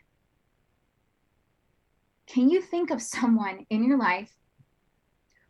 Can 2.27 2.51
you 2.51 2.61
think 2.61 2.91
of 2.91 3.01
someone 3.01 3.65
in 3.71 3.85
your 3.85 3.97
life 3.97 4.35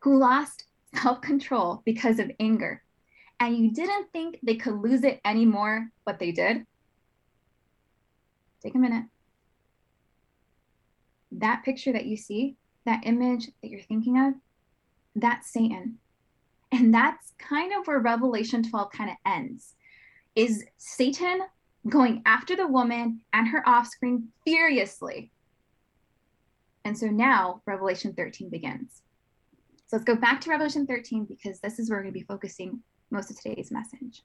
who 0.01 0.19
lost 0.19 0.67
self 0.95 1.23
control 1.23 1.81
because 1.87 2.19
of 2.19 2.31
anger 2.39 2.83
and 3.41 3.57
you 3.57 3.73
didn't 3.73 4.13
think 4.13 4.39
they 4.43 4.57
could 4.57 4.83
lose 4.83 5.03
it 5.03 5.23
anymore, 5.25 5.89
but 6.05 6.19
they 6.19 6.31
did? 6.31 6.67
Take 8.63 8.75
a 8.75 8.79
minute. 8.79 9.07
That 11.33 11.63
picture 11.65 11.95
that 11.95 12.05
you 12.05 12.19
see, 12.19 12.57
that 12.85 13.07
image 13.07 13.47
that 13.63 13.71
you're 13.71 13.81
thinking 13.81 14.19
of, 14.19 14.35
that's 15.17 15.51
Satan. 15.51 16.01
And 16.71 16.93
that's 16.93 17.33
kind 17.39 17.73
of 17.73 17.87
where 17.87 17.99
Revelation 17.99 18.69
12 18.69 18.93
kind 18.93 19.11
of 19.11 19.17
ends. 19.25 19.75
Is 20.35 20.65
Satan 20.77 21.41
going 21.89 22.23
after 22.27 22.57
the 22.57 22.67
woman 22.67 23.21
and 23.33 23.49
her 23.49 23.67
offspring 23.69 24.29
furiously. 24.45 25.31
And 26.85 26.97
so 26.97 27.07
now 27.07 27.63
Revelation 27.67 28.15
13 28.15 28.49
begins. 28.49 29.03
So 29.87 29.97
let's 29.97 30.05
go 30.05 30.17
back 30.17 30.41
to 30.43 30.51
Revelation 30.51 30.87
13 30.87 31.25
because 31.25 31.61
this 31.61 31.79
is 31.79 31.89
where 31.89 31.99
we're 31.99 32.05
going 32.05 32.15
to 32.15 32.21
be 32.21 32.27
focusing 32.27 32.81
most 33.11 33.31
of 33.31 33.41
today's 33.41 33.71
message. 33.71 34.23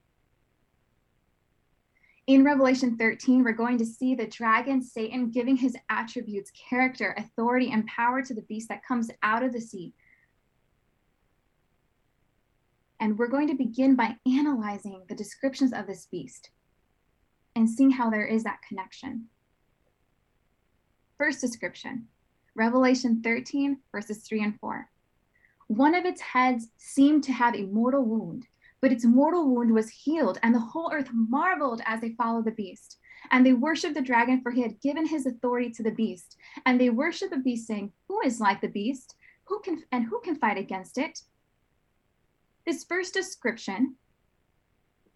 In 2.26 2.44
Revelation 2.44 2.96
13, 2.96 3.44
we're 3.44 3.52
going 3.52 3.76
to 3.78 3.84
see 3.84 4.14
the 4.14 4.26
dragon, 4.26 4.82
Satan, 4.82 5.30
giving 5.30 5.56
his 5.56 5.76
attributes, 5.90 6.50
character, 6.68 7.14
authority, 7.18 7.70
and 7.70 7.86
power 7.86 8.22
to 8.22 8.34
the 8.34 8.42
beast 8.42 8.68
that 8.70 8.84
comes 8.84 9.10
out 9.22 9.42
of 9.42 9.52
the 9.52 9.60
sea. 9.60 9.92
And 13.00 13.18
we're 13.18 13.28
going 13.28 13.48
to 13.48 13.54
begin 13.54 13.96
by 13.96 14.16
analyzing 14.26 15.02
the 15.08 15.14
descriptions 15.14 15.72
of 15.72 15.86
this 15.86 16.06
beast 16.10 16.50
and 17.56 17.68
seeing 17.68 17.90
how 17.90 18.10
there 18.10 18.24
is 18.24 18.44
that 18.44 18.62
connection. 18.66 19.26
First 21.18 21.40
description 21.40 22.08
Revelation 22.56 23.20
13, 23.22 23.78
verses 23.90 24.18
3 24.28 24.42
and 24.42 24.60
4. 24.60 24.88
One 25.66 25.94
of 25.94 26.04
its 26.04 26.20
heads 26.20 26.68
seemed 26.76 27.24
to 27.24 27.32
have 27.32 27.54
a 27.54 27.62
mortal 27.62 28.04
wound, 28.04 28.46
but 28.80 28.92
its 28.92 29.04
mortal 29.04 29.48
wound 29.48 29.72
was 29.72 29.88
healed, 29.88 30.38
and 30.42 30.54
the 30.54 30.60
whole 30.60 30.92
earth 30.92 31.08
marveled 31.12 31.80
as 31.84 32.00
they 32.00 32.10
followed 32.10 32.44
the 32.44 32.52
beast. 32.52 32.98
And 33.30 33.44
they 33.44 33.54
worshiped 33.54 33.94
the 33.94 34.02
dragon, 34.02 34.40
for 34.42 34.52
he 34.52 34.60
had 34.60 34.80
given 34.80 35.06
his 35.06 35.26
authority 35.26 35.70
to 35.70 35.82
the 35.82 35.90
beast. 35.90 36.36
And 36.66 36.78
they 36.78 36.90
worshiped 36.90 37.32
the 37.32 37.38
beast, 37.38 37.66
saying, 37.66 37.92
Who 38.08 38.20
is 38.20 38.40
like 38.40 38.60
the 38.60 38.68
beast? 38.68 39.16
Who 39.44 39.60
can 39.60 39.82
and 39.90 40.04
who 40.04 40.20
can 40.20 40.36
fight 40.36 40.58
against 40.58 40.98
it? 40.98 41.20
This 42.66 42.84
first 42.84 43.14
description 43.14 43.96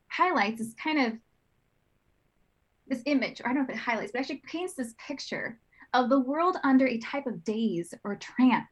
highlights 0.08 0.58
this 0.58 0.74
kind 0.74 0.98
of 0.98 1.12
this 2.88 3.02
image, 3.06 3.40
or 3.40 3.48
I 3.48 3.52
don't 3.52 3.66
know 3.66 3.72
if 3.72 3.76
it 3.76 3.80
highlights, 3.80 4.12
but 4.12 4.20
actually 4.20 4.42
paints 4.46 4.74
this 4.74 4.94
picture 5.06 5.58
of 5.94 6.08
the 6.08 6.20
world 6.20 6.56
under 6.64 6.86
a 6.86 6.98
type 6.98 7.26
of 7.26 7.44
daze 7.44 7.94
or 8.04 8.16
trance. 8.16 8.66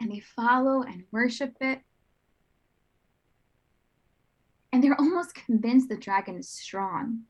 And 0.00 0.10
they 0.10 0.20
follow 0.20 0.82
and 0.82 1.04
worship 1.10 1.54
it. 1.60 1.80
And 4.72 4.82
they're 4.84 5.00
almost 5.00 5.34
convinced 5.34 5.88
the 5.88 5.96
dragon 5.96 6.36
is 6.36 6.50
strong, 6.50 7.20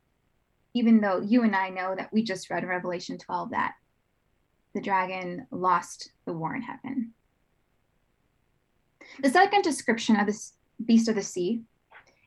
even 0.75 1.01
though 1.01 1.21
you 1.21 1.45
and 1.45 1.55
I 1.55 1.69
know 1.69 1.95
that 1.97 2.13
we 2.13 2.25
just 2.25 2.51
read 2.51 2.65
in 2.65 2.69
Revelation 2.69 3.19
12 3.19 3.51
that 3.51 3.75
the 4.75 4.81
dragon 4.81 5.47
lost 5.53 6.11
the 6.25 6.33
war 6.33 6.57
in 6.57 6.63
heaven. 6.63 7.13
The 9.23 9.31
second 9.31 9.63
description 9.63 10.17
of 10.17 10.27
this 10.27 10.55
beast 10.85 11.09
of 11.09 11.15
the 11.15 11.23
sea 11.23 11.63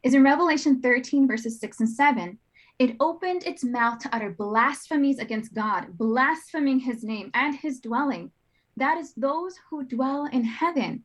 is 0.04 0.14
in 0.14 0.24
Revelation 0.24 0.82
13, 0.82 1.28
verses 1.28 1.60
6 1.60 1.80
and 1.82 1.90
7, 1.90 2.38
it 2.80 2.96
opened 3.02 3.44
its 3.44 3.64
mouth 3.64 4.00
to 4.00 4.16
utter 4.16 4.32
blasphemies 4.32 5.20
against 5.20 5.54
God, 5.54 5.98
blaspheming 5.98 6.80
his 6.80 7.04
name 7.04 7.30
and 7.34 7.54
his 7.54 7.82
dwelling. 7.82 8.32
That 8.78 8.98
is, 8.98 9.14
those 9.16 9.56
who 9.70 9.84
dwell 9.84 10.26
in 10.32 10.46
heaven. 10.46 11.04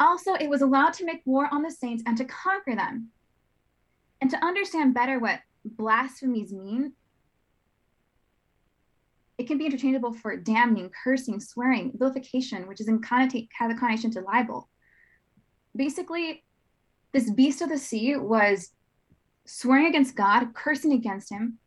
Also, 0.00 0.34
it 0.34 0.50
was 0.50 0.62
allowed 0.62 0.94
to 0.94 1.04
make 1.04 1.22
war 1.24 1.48
on 1.52 1.62
the 1.62 1.70
saints 1.70 2.02
and 2.06 2.16
to 2.16 2.24
conquer 2.24 2.74
them. 2.74 3.10
And 4.20 4.30
to 4.30 4.44
understand 4.44 4.94
better 4.94 5.20
what 5.20 5.40
blasphemies 5.64 6.52
mean, 6.52 6.94
it 9.38 9.46
can 9.46 9.58
be 9.58 9.66
interchangeable 9.66 10.12
for 10.12 10.36
damning, 10.36 10.90
cursing, 11.04 11.38
swearing, 11.38 11.92
vilification, 11.94 12.66
which 12.66 12.80
is 12.80 12.88
in 12.88 13.00
connotate, 13.00 13.48
have 13.56 13.70
a 13.70 13.74
connotation 13.74 14.10
to 14.12 14.20
libel. 14.20 14.68
Basically, 15.78 16.42
this 17.12 17.30
beast 17.30 17.62
of 17.62 17.68
the 17.68 17.78
sea 17.78 18.16
was 18.16 18.72
swearing 19.46 19.86
against 19.86 20.16
God, 20.16 20.52
cursing 20.52 20.92
against 20.92 21.30
him, 21.30 21.58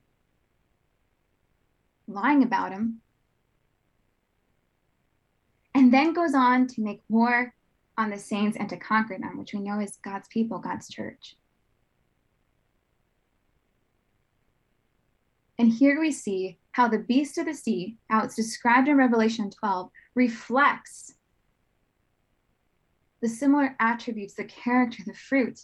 lying 2.08 2.44
about 2.44 2.74
him, 2.74 3.00
and 5.74 5.94
then 5.94 6.12
goes 6.14 6.36
on 6.36 6.68
to 6.68 6.82
make 6.82 7.02
war 7.08 7.54
on 7.98 8.10
the 8.10 8.18
saints 8.18 8.58
and 8.58 8.68
to 8.68 8.76
conquer 8.76 9.18
them, 9.18 9.38
which 9.38 9.54
we 9.54 9.62
know 9.62 9.80
is 9.80 9.98
God's 10.04 10.28
people, 10.28 10.60
God's 10.60 10.90
church. 10.90 11.38
And 15.58 15.72
here 15.72 16.02
we 16.02 16.12
see 16.12 16.58
how 16.74 16.90
the 16.90 17.00
beast 17.00 17.38
of 17.38 17.46
the 17.46 17.54
sea, 17.54 17.96
how 18.10 18.26
it's 18.26 18.36
described 18.36 18.90
in 18.90 18.98
Revelation 18.98 19.50
12, 19.52 19.90
reflects 20.16 21.14
the 23.22 23.30
similar 23.30 23.76
attributes, 23.80 24.34
the 24.34 24.44
character, 24.44 25.04
the 25.06 25.14
fruit 25.14 25.62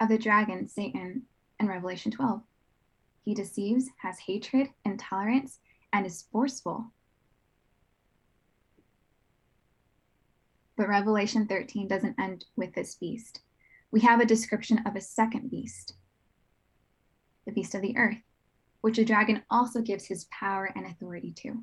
of 0.00 0.08
the 0.08 0.18
dragon, 0.18 0.68
Satan, 0.68 1.22
in 1.58 1.66
Revelation 1.66 2.12
12. 2.12 2.42
He 3.24 3.34
deceives, 3.34 3.88
has 3.98 4.18
hatred, 4.18 4.68
intolerance, 4.84 5.60
and 5.92 6.04
is 6.04 6.26
forceful. 6.30 6.92
But 10.76 10.88
Revelation 10.88 11.46
13 11.46 11.86
doesn't 11.88 12.18
end 12.18 12.44
with 12.56 12.74
this 12.74 12.96
beast. 12.96 13.40
We 13.90 14.00
have 14.00 14.20
a 14.20 14.26
description 14.26 14.82
of 14.86 14.96
a 14.96 15.00
second 15.00 15.50
beast, 15.50 15.94
the 17.46 17.52
beast 17.52 17.74
of 17.74 17.82
the 17.82 17.96
earth, 17.96 18.22
which 18.80 18.96
the 18.96 19.04
dragon 19.04 19.42
also 19.50 19.80
gives 19.80 20.06
his 20.06 20.26
power 20.30 20.72
and 20.74 20.86
authority 20.86 21.32
to. 21.42 21.62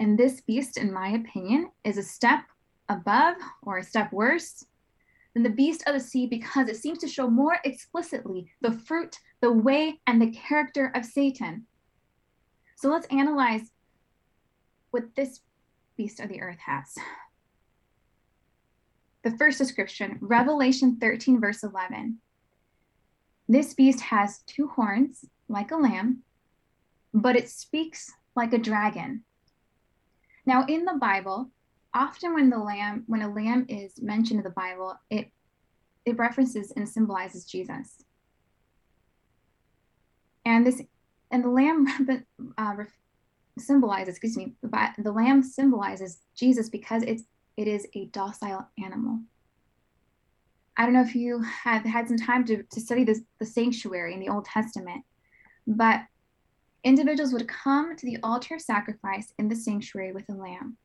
And 0.00 0.16
this 0.16 0.40
beast, 0.40 0.76
in 0.76 0.92
my 0.92 1.08
opinion, 1.10 1.70
is 1.84 1.98
a 1.98 2.02
step 2.02 2.40
above 2.88 3.36
or 3.62 3.78
a 3.78 3.84
step 3.84 4.12
worse 4.12 4.64
than 5.34 5.42
the 5.42 5.50
beast 5.50 5.82
of 5.86 5.94
the 5.94 6.00
sea 6.00 6.26
because 6.26 6.68
it 6.68 6.76
seems 6.76 6.98
to 6.98 7.08
show 7.08 7.28
more 7.28 7.58
explicitly 7.64 8.50
the 8.60 8.72
fruit, 8.72 9.18
the 9.40 9.52
way, 9.52 10.00
and 10.06 10.20
the 10.20 10.30
character 10.30 10.92
of 10.94 11.04
Satan. 11.04 11.66
So 12.76 12.88
let's 12.88 13.06
analyze 13.08 13.70
what 14.90 15.14
this 15.16 15.40
beast 15.96 16.20
of 16.20 16.28
the 16.28 16.40
earth 16.40 16.58
has. 16.64 16.94
The 19.24 19.36
first 19.36 19.58
description, 19.58 20.18
Revelation 20.20 20.96
13, 21.00 21.40
verse 21.40 21.64
11. 21.64 22.18
This 23.48 23.74
beast 23.74 24.00
has 24.00 24.40
two 24.46 24.68
horns 24.68 25.24
like 25.48 25.70
a 25.70 25.76
lamb, 25.76 26.22
but 27.12 27.34
it 27.36 27.48
speaks 27.50 28.12
like 28.36 28.52
a 28.52 28.58
dragon. 28.58 29.24
Now, 30.48 30.64
in 30.66 30.84
the 30.86 30.94
Bible, 30.94 31.50
often 31.94 32.34
when 32.34 32.50
the 32.50 32.58
lamb 32.58 33.04
when 33.06 33.22
a 33.22 33.32
lamb 33.32 33.66
is 33.68 34.00
mentioned 34.00 34.38
in 34.38 34.44
the 34.44 34.50
bible 34.50 34.94
it 35.10 35.30
it 36.04 36.16
references 36.18 36.72
and 36.76 36.88
symbolizes 36.88 37.44
jesus. 37.44 38.02
And 40.44 40.66
this 40.66 40.82
and 41.30 41.44
the 41.44 41.48
lamb 41.48 41.86
uh, 42.58 42.74
symbolizes 43.58 44.16
excuse 44.16 44.36
me 44.36 44.54
the, 44.62 44.94
the 44.98 45.12
lamb 45.12 45.42
symbolizes 45.42 46.18
jesus 46.34 46.68
because 46.68 47.02
it's 47.02 47.24
it 47.56 47.66
is 47.66 47.86
a 47.94 48.06
docile 48.06 48.68
animal. 48.82 49.20
I 50.76 50.84
don't 50.84 50.92
know 50.92 51.02
if 51.02 51.16
you 51.16 51.42
have 51.42 51.82
had 51.82 52.06
some 52.06 52.18
time 52.18 52.44
to, 52.44 52.62
to 52.62 52.80
study 52.80 53.02
this 53.02 53.22
the 53.40 53.46
sanctuary 53.46 54.14
in 54.14 54.20
the 54.20 54.28
old 54.28 54.44
testament 54.44 55.04
but 55.66 56.02
individuals 56.84 57.32
would 57.32 57.48
come 57.48 57.96
to 57.96 58.06
the 58.06 58.18
altar 58.22 58.54
of 58.54 58.60
sacrifice 58.60 59.32
in 59.38 59.48
the 59.48 59.56
sanctuary 59.56 60.12
with 60.12 60.28
a 60.28 60.34
lamb 60.34 60.76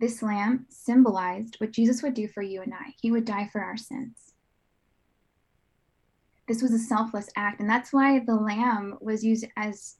this 0.00 0.22
lamb 0.22 0.64
symbolized 0.70 1.56
what 1.58 1.72
Jesus 1.72 2.02
would 2.02 2.14
do 2.14 2.26
for 2.26 2.42
you 2.42 2.62
and 2.62 2.72
I. 2.72 2.94
He 3.00 3.12
would 3.12 3.26
die 3.26 3.48
for 3.52 3.60
our 3.60 3.76
sins. 3.76 4.32
This 6.48 6.62
was 6.62 6.72
a 6.72 6.78
selfless 6.78 7.28
act, 7.36 7.60
and 7.60 7.68
that's 7.68 7.92
why 7.92 8.18
the 8.18 8.34
lamb 8.34 8.96
was 9.00 9.22
used 9.22 9.46
as 9.56 9.96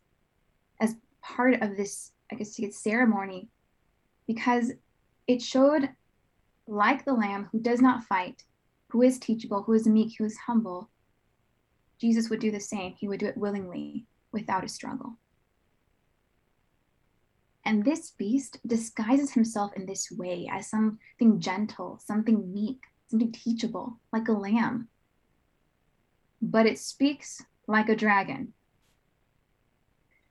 as 0.80 0.96
part 1.20 1.62
of 1.62 1.76
this, 1.76 2.12
I 2.32 2.36
guess 2.36 2.58
you 2.58 2.66
could 2.66 2.74
ceremony, 2.74 3.50
because 4.26 4.72
it 5.26 5.42
showed, 5.42 5.90
like 6.66 7.04
the 7.04 7.12
lamb 7.12 7.50
who 7.52 7.60
does 7.60 7.82
not 7.82 8.04
fight, 8.04 8.42
who 8.88 9.02
is 9.02 9.18
teachable, 9.18 9.62
who 9.62 9.74
is 9.74 9.86
meek, 9.86 10.14
who 10.16 10.24
is 10.24 10.38
humble, 10.38 10.88
Jesus 12.00 12.30
would 12.30 12.40
do 12.40 12.50
the 12.50 12.58
same. 12.58 12.94
He 12.94 13.06
would 13.06 13.20
do 13.20 13.26
it 13.26 13.36
willingly, 13.36 14.06
without 14.32 14.64
a 14.64 14.68
struggle. 14.68 15.16
And 17.64 17.84
this 17.84 18.10
beast 18.12 18.58
disguises 18.66 19.32
himself 19.32 19.72
in 19.76 19.86
this 19.86 20.10
way 20.10 20.48
as 20.50 20.68
something 20.68 21.38
gentle, 21.38 22.00
something 22.02 22.52
meek, 22.52 22.82
something 23.08 23.32
teachable, 23.32 23.98
like 24.12 24.28
a 24.28 24.32
lamb. 24.32 24.88
But 26.40 26.66
it 26.66 26.78
speaks 26.78 27.42
like 27.66 27.88
a 27.88 27.96
dragon. 27.96 28.54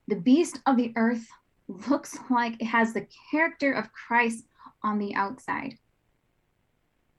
The 0.08 0.16
beast 0.16 0.60
of 0.66 0.76
the 0.76 0.92
earth 0.96 1.26
looks 1.68 2.18
like 2.28 2.60
it 2.60 2.66
has 2.66 2.92
the 2.92 3.06
character 3.30 3.72
of 3.72 3.92
Christ 3.92 4.44
on 4.82 4.98
the 4.98 5.14
outside, 5.14 5.78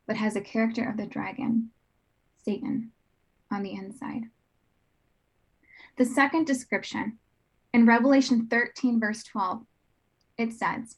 but 0.08 0.18
has 0.18 0.34
the 0.34 0.42
character 0.42 0.88
of 0.90 0.98
the 0.98 1.06
dragon, 1.06 1.72
Satan, 2.44 2.92
on 3.50 3.64
the 3.64 3.74
inside. 3.74 4.24
The 5.98 6.06
second 6.06 6.48
description 6.48 7.18
in 7.74 7.86
Revelation 7.86 8.48
13, 8.48 9.00
verse 9.00 9.24
12, 9.24 9.62
it 10.38 10.54
says, 10.54 10.98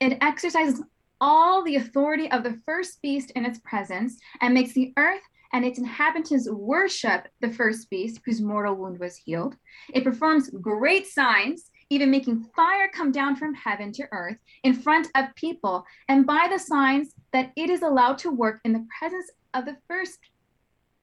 It 0.00 0.18
exercises 0.20 0.82
all 1.20 1.62
the 1.64 1.76
authority 1.76 2.30
of 2.30 2.42
the 2.42 2.60
first 2.66 3.00
beast 3.02 3.30
in 3.32 3.44
its 3.44 3.58
presence 3.60 4.18
and 4.40 4.52
makes 4.52 4.72
the 4.72 4.92
earth 4.96 5.22
and 5.52 5.64
its 5.64 5.78
inhabitants 5.78 6.50
worship 6.50 7.28
the 7.40 7.50
first 7.50 7.88
beast 7.88 8.20
whose 8.24 8.40
mortal 8.40 8.74
wound 8.74 8.98
was 8.98 9.16
healed. 9.16 9.56
It 9.94 10.04
performs 10.04 10.50
great 10.60 11.06
signs, 11.06 11.70
even 11.90 12.10
making 12.10 12.50
fire 12.56 12.90
come 12.92 13.12
down 13.12 13.36
from 13.36 13.54
heaven 13.54 13.92
to 13.92 14.08
earth 14.10 14.36
in 14.64 14.74
front 14.74 15.08
of 15.14 15.34
people, 15.36 15.86
and 16.08 16.26
by 16.26 16.48
the 16.50 16.58
signs 16.58 17.14
that 17.32 17.52
it 17.56 17.70
is 17.70 17.82
allowed 17.82 18.18
to 18.18 18.30
work 18.30 18.60
in 18.64 18.72
the 18.72 18.86
presence 18.98 19.30
of 19.54 19.64
the 19.64 19.76
first, 19.88 20.18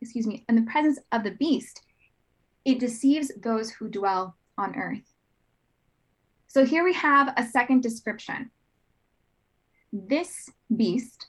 excuse 0.02 0.28
me, 0.28 0.44
in 0.50 0.56
the 0.56 0.70
presence 0.70 1.00
of 1.14 1.24
the 1.24 1.32
beast, 1.32 1.82
it 2.66 2.80
deceives 2.80 3.32
those 3.42 3.72
who 3.72 3.90
dwell 3.90 4.36
on 4.58 4.76
earth. 4.76 5.14
So 6.48 6.66
here 6.66 6.84
we 6.84 6.94
have 6.94 7.34
a 7.38 7.46
second 7.46 7.82
description. 7.82 8.52
This 9.94 10.50
beast 10.76 11.28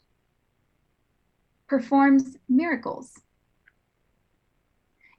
performs 1.69 2.37
miracles. 2.49 3.13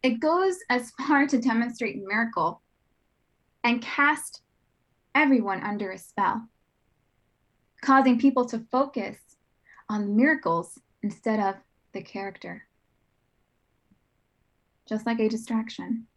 It 0.03 0.19
goes 0.19 0.57
as 0.69 0.91
far 1.07 1.25
to 1.27 1.39
demonstrate 1.39 2.03
miracle 2.03 2.61
and 3.63 3.81
cast 3.81 4.41
everyone 5.15 5.63
under 5.63 5.91
a 5.91 5.97
spell, 5.97 6.47
causing 7.81 8.19
people 8.19 8.45
to 8.47 8.65
focus 8.71 9.17
on 9.89 10.15
miracles 10.15 10.79
instead 11.01 11.39
of 11.39 11.55
the 11.93 12.01
character. 12.01 12.67
Just 14.87 15.05
like 15.05 15.19
a 15.19 15.29
distraction. 15.29 16.07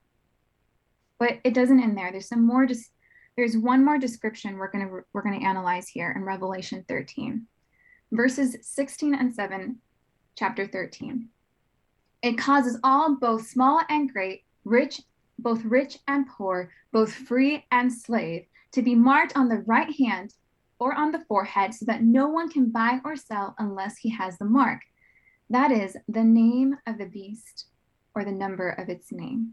But 1.19 1.39
it 1.45 1.55
doesn't 1.55 1.81
end 1.81 1.97
there. 1.97 2.11
There's 2.11 2.29
some 2.29 2.47
more 2.47 2.67
just 2.67 2.91
there's 3.37 3.57
one 3.57 3.85
more 3.85 3.99
description 3.99 4.57
we're 4.57 4.71
going 4.71 4.89
to 4.89 5.05
we're 5.13 5.23
going 5.23 5.39
to 5.39 5.47
analyze 5.47 5.89
here 5.89 6.13
in 6.17 6.25
Revelation 6.25 6.85
13. 6.89 7.47
Verses 8.13 8.57
16 8.63 9.15
and 9.15 9.35
7 9.35 9.77
chapter 10.37 10.67
13. 10.67 11.29
It 12.23 12.39
causes 12.39 12.79
all, 12.83 13.17
both 13.17 13.47
small 13.47 13.83
and 13.89 14.11
great, 14.11 14.45
rich, 14.65 15.01
both 15.39 15.65
rich 15.65 15.99
and 16.09 16.27
poor, 16.27 16.71
both 16.93 17.13
free 17.13 17.65
and 17.71 17.93
slave, 17.93 18.47
to 18.73 18.83
be 18.83 18.95
marked 18.95 19.37
on 19.37 19.49
the 19.49 19.63
right 19.67 19.95
hand 19.99 20.35
or 20.79 20.95
on 20.95 21.13
the 21.13 21.25
forehead 21.29 21.75
so 21.75 21.85
that 21.87 22.03
no 22.03 22.29
one 22.29 22.49
can 22.49 22.71
buy 22.71 23.01
or 23.05 23.17
sell 23.17 23.55
unless 23.59 23.99
he 23.99 24.11
has 24.11 24.39
the 24.39 24.45
mark. 24.45 24.81
That 25.51 25.71
is 25.71 25.97
the 26.09 26.25
name 26.25 26.77
of 26.87 26.99
the 26.99 27.07
beast 27.07 27.67
or 28.17 28.25
the 28.25 28.33
number 28.33 28.71
of 28.71 28.89
its 28.89 29.13
name. 29.13 29.53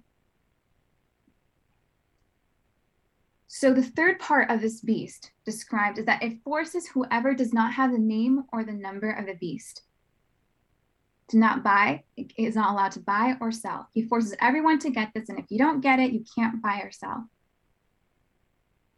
So, 3.47 3.71
the 3.71 3.83
third 3.83 4.17
part 4.17 4.49
of 4.49 4.61
this 4.61 4.81
beast 4.81 5.29
described 5.45 5.99
is 5.99 6.05
that 6.05 6.23
it 6.23 6.41
forces 6.43 6.87
whoever 6.87 7.35
does 7.35 7.53
not 7.53 7.73
have 7.73 7.91
the 7.91 7.99
name 7.99 8.45
or 8.51 8.63
the 8.63 8.73
number 8.73 9.11
of 9.11 9.27
the 9.27 9.35
beast 9.35 9.83
to 11.29 11.37
not 11.37 11.63
buy, 11.63 12.03
is 12.37 12.55
not 12.55 12.71
allowed 12.71 12.93
to 12.93 12.99
buy 12.99 13.35
or 13.39 13.51
sell. 13.51 13.87
He 13.93 14.07
forces 14.07 14.35
everyone 14.41 14.79
to 14.79 14.89
get 14.89 15.11
this, 15.13 15.29
and 15.29 15.37
if 15.37 15.45
you 15.49 15.57
don't 15.57 15.81
get 15.81 15.99
it, 15.99 16.13
you 16.13 16.23
can't 16.35 16.61
buy 16.61 16.79
or 16.79 16.91
sell. 16.91 17.29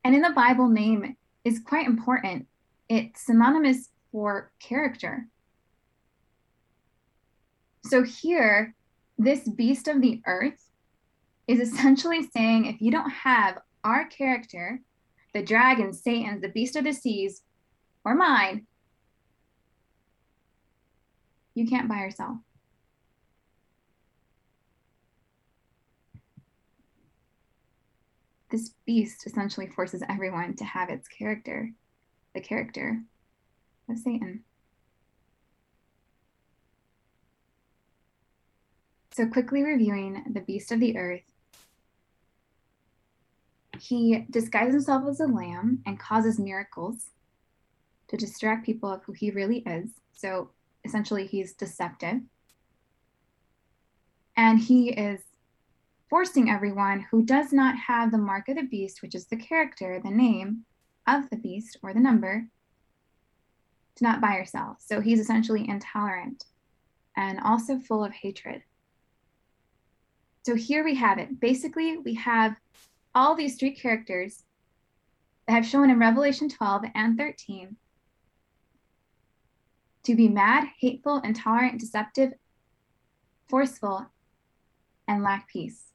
And 0.04 0.14
in 0.14 0.22
the 0.22 0.30
Bible, 0.30 0.70
name 0.70 1.18
is 1.44 1.60
quite 1.60 1.88
important. 1.88 2.48
It's 2.88 3.26
synonymous 3.26 3.90
for 4.12 4.52
character. 4.60 5.28
So 7.86 8.04
here, 8.04 8.75
this 9.18 9.48
beast 9.48 9.88
of 9.88 10.02
the 10.02 10.22
earth 10.26 10.70
is 11.48 11.60
essentially 11.60 12.28
saying 12.36 12.66
if 12.66 12.82
you 12.82 12.92
don't 12.92 13.10
have 13.10 13.60
our 13.84 14.06
character, 14.06 14.82
the 15.34 15.44
dragon, 15.44 15.94
Satan, 15.94 16.42
the 16.42 16.50
beast 16.50 16.76
of 16.76 16.84
the 16.84 16.94
seas, 16.94 17.44
or 18.04 18.16
mine, 18.16 18.66
you 21.54 21.68
can't 21.68 21.88
buy 21.88 22.00
or 22.02 22.12
sell. 22.12 22.42
This 28.52 28.74
beast 28.86 29.26
essentially 29.26 29.68
forces 29.68 30.04
everyone 30.08 30.56
to 30.58 30.66
have 30.66 30.90
its 30.90 31.08
character, 31.08 31.72
the 32.34 32.42
character 32.42 33.02
of 33.90 33.98
Satan. 33.98 34.44
So, 39.16 39.26
quickly 39.26 39.64
reviewing 39.64 40.26
the 40.34 40.42
beast 40.42 40.74
of 40.74 40.82
the 40.82 40.98
earth, 40.98 41.24
he 43.80 44.26
disguises 44.30 44.74
himself 44.74 45.08
as 45.08 45.22
a 45.22 45.26
lamb 45.26 45.82
and 45.86 45.98
causes 45.98 46.38
miracles 46.38 47.12
to 48.10 48.18
distract 48.18 48.66
people 48.66 48.92
of 48.92 49.06
who 49.06 49.14
he 49.14 49.32
really 49.32 49.60
is. 49.60 49.88
So, 50.12 50.50
essentially 50.84 51.28
he's 51.28 51.54
deceptive. 51.54 52.24
And 54.36 54.60
he 54.60 54.90
is 54.90 55.22
forcing 56.10 56.50
everyone 56.50 57.06
who 57.10 57.24
does 57.24 57.54
not 57.54 57.78
have 57.78 58.12
the 58.12 58.18
mark 58.18 58.50
of 58.50 58.58
the 58.58 58.64
beast, 58.64 59.02
which 59.02 59.16
is 59.16 59.28
the 59.28 59.38
character, 59.38 59.98
the 60.04 60.12
name 60.12 60.66
of 61.08 61.30
the 61.30 61.38
beast 61.38 61.78
or 61.82 61.94
the 61.94 62.02
number, 62.02 62.48
to 63.96 64.04
not 64.04 64.20
buy 64.20 64.36
or 64.36 64.46
sell. 64.46 64.76
So 64.82 65.00
he's 65.00 65.22
essentially 65.22 65.66
intolerant 65.70 66.44
and 67.16 67.40
also 67.40 67.80
full 67.80 68.04
of 68.04 68.12
hatred. 68.12 68.62
So 70.46 70.54
here 70.54 70.84
we 70.84 70.94
have 70.94 71.18
it. 71.18 71.40
Basically, 71.40 71.98
we 71.98 72.14
have 72.14 72.56
all 73.16 73.34
these 73.34 73.58
three 73.58 73.74
characters 73.74 74.44
that 75.48 75.54
have 75.54 75.66
shown 75.66 75.90
in 75.90 75.98
Revelation 75.98 76.50
12 76.50 76.84
and 76.94 77.18
13 77.18 77.76
to 80.04 80.16
be 80.16 80.28
mad, 80.28 80.68
hateful, 80.80 81.18
intolerant, 81.24 81.80
deceptive, 81.80 82.34
forceful, 83.50 84.06
and 85.08 85.24
lack 85.24 85.50
peace. 85.50 85.86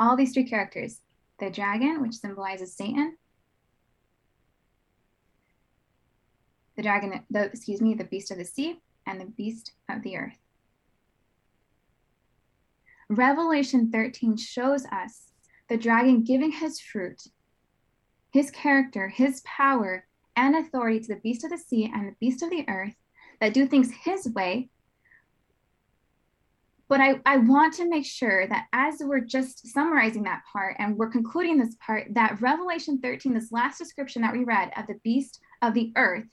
All 0.00 0.16
these 0.16 0.34
three 0.34 0.48
characters 0.48 0.98
the 1.38 1.48
dragon, 1.48 2.02
which 2.02 2.14
symbolizes 2.14 2.74
Satan, 2.74 3.16
the 6.76 6.82
dragon, 6.82 7.24
the, 7.30 7.44
excuse 7.44 7.80
me, 7.80 7.94
the 7.94 8.02
beast 8.02 8.32
of 8.32 8.38
the 8.38 8.44
sea, 8.44 8.80
and 9.06 9.20
the 9.20 9.26
beast 9.26 9.74
of 9.88 10.02
the 10.02 10.16
earth. 10.16 10.41
Revelation 13.16 13.90
13 13.90 14.38
shows 14.38 14.86
us 14.86 15.32
the 15.68 15.76
dragon 15.76 16.22
giving 16.22 16.50
his 16.50 16.80
fruit, 16.80 17.22
his 18.32 18.50
character, 18.50 19.08
his 19.08 19.42
power, 19.44 20.06
and 20.34 20.56
authority 20.56 20.98
to 21.00 21.08
the 21.14 21.20
beast 21.20 21.44
of 21.44 21.50
the 21.50 21.58
sea 21.58 21.90
and 21.92 22.08
the 22.08 22.16
beast 22.20 22.42
of 22.42 22.48
the 22.48 22.64
earth 22.68 22.94
that 23.40 23.52
do 23.52 23.66
things 23.66 23.90
his 24.04 24.26
way. 24.34 24.70
But 26.88 27.00
I, 27.00 27.20
I 27.26 27.36
want 27.36 27.74
to 27.74 27.88
make 27.88 28.06
sure 28.06 28.46
that 28.46 28.66
as 28.72 28.96
we're 29.00 29.20
just 29.20 29.66
summarizing 29.68 30.22
that 30.22 30.42
part 30.50 30.76
and 30.78 30.96
we're 30.96 31.10
concluding 31.10 31.58
this 31.58 31.74
part, 31.84 32.14
that 32.14 32.40
Revelation 32.40 32.98
13, 32.98 33.34
this 33.34 33.52
last 33.52 33.78
description 33.78 34.22
that 34.22 34.32
we 34.32 34.44
read 34.44 34.72
of 34.74 34.86
the 34.86 34.98
beast 35.04 35.38
of 35.60 35.74
the 35.74 35.92
earth, 35.96 36.24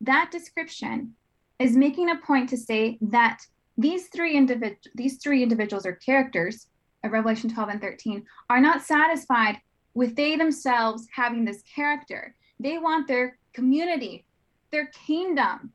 that 0.00 0.30
description 0.30 1.14
is 1.58 1.76
making 1.76 2.10
a 2.10 2.16
point 2.16 2.48
to 2.50 2.56
say 2.56 2.98
that 3.00 3.40
these 3.76 4.08
three 4.08 4.36
individ- 4.36 4.76
these 4.94 5.18
three 5.18 5.42
individuals 5.42 5.86
or 5.86 5.92
characters 5.92 6.68
of 7.02 7.12
Revelation 7.12 7.50
12 7.52 7.68
and 7.68 7.80
13 7.80 8.24
are 8.50 8.60
not 8.60 8.82
satisfied 8.82 9.58
with 9.94 10.16
they 10.16 10.36
themselves 10.36 11.06
having 11.14 11.44
this 11.44 11.62
character. 11.62 12.34
They 12.58 12.78
want 12.78 13.06
their 13.06 13.38
community, 13.52 14.24
their 14.70 14.86
kingdom 15.06 15.72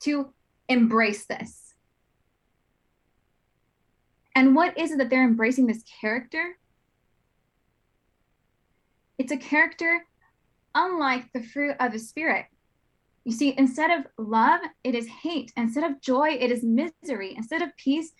to 0.00 0.32
embrace 0.68 1.26
this. 1.26 1.74
And 4.34 4.56
what 4.56 4.78
is 4.78 4.92
it 4.92 4.98
that 4.98 5.10
they're 5.10 5.24
embracing 5.24 5.66
this 5.66 5.84
character? 6.00 6.58
It's 9.18 9.32
a 9.32 9.36
character 9.36 10.04
unlike 10.74 11.32
the 11.32 11.42
fruit 11.42 11.76
of 11.78 11.92
the 11.92 11.98
Spirit. 11.98 12.46
You 13.24 13.32
see, 13.32 13.54
instead 13.56 13.90
of 13.90 14.06
love, 14.18 14.60
it 14.82 14.94
is 14.94 15.06
hate. 15.06 15.52
Instead 15.56 15.84
of 15.84 16.00
joy, 16.00 16.30
it 16.30 16.50
is 16.50 16.64
misery. 16.64 17.34
Instead 17.36 17.62
of 17.62 17.76
peace, 17.76 18.12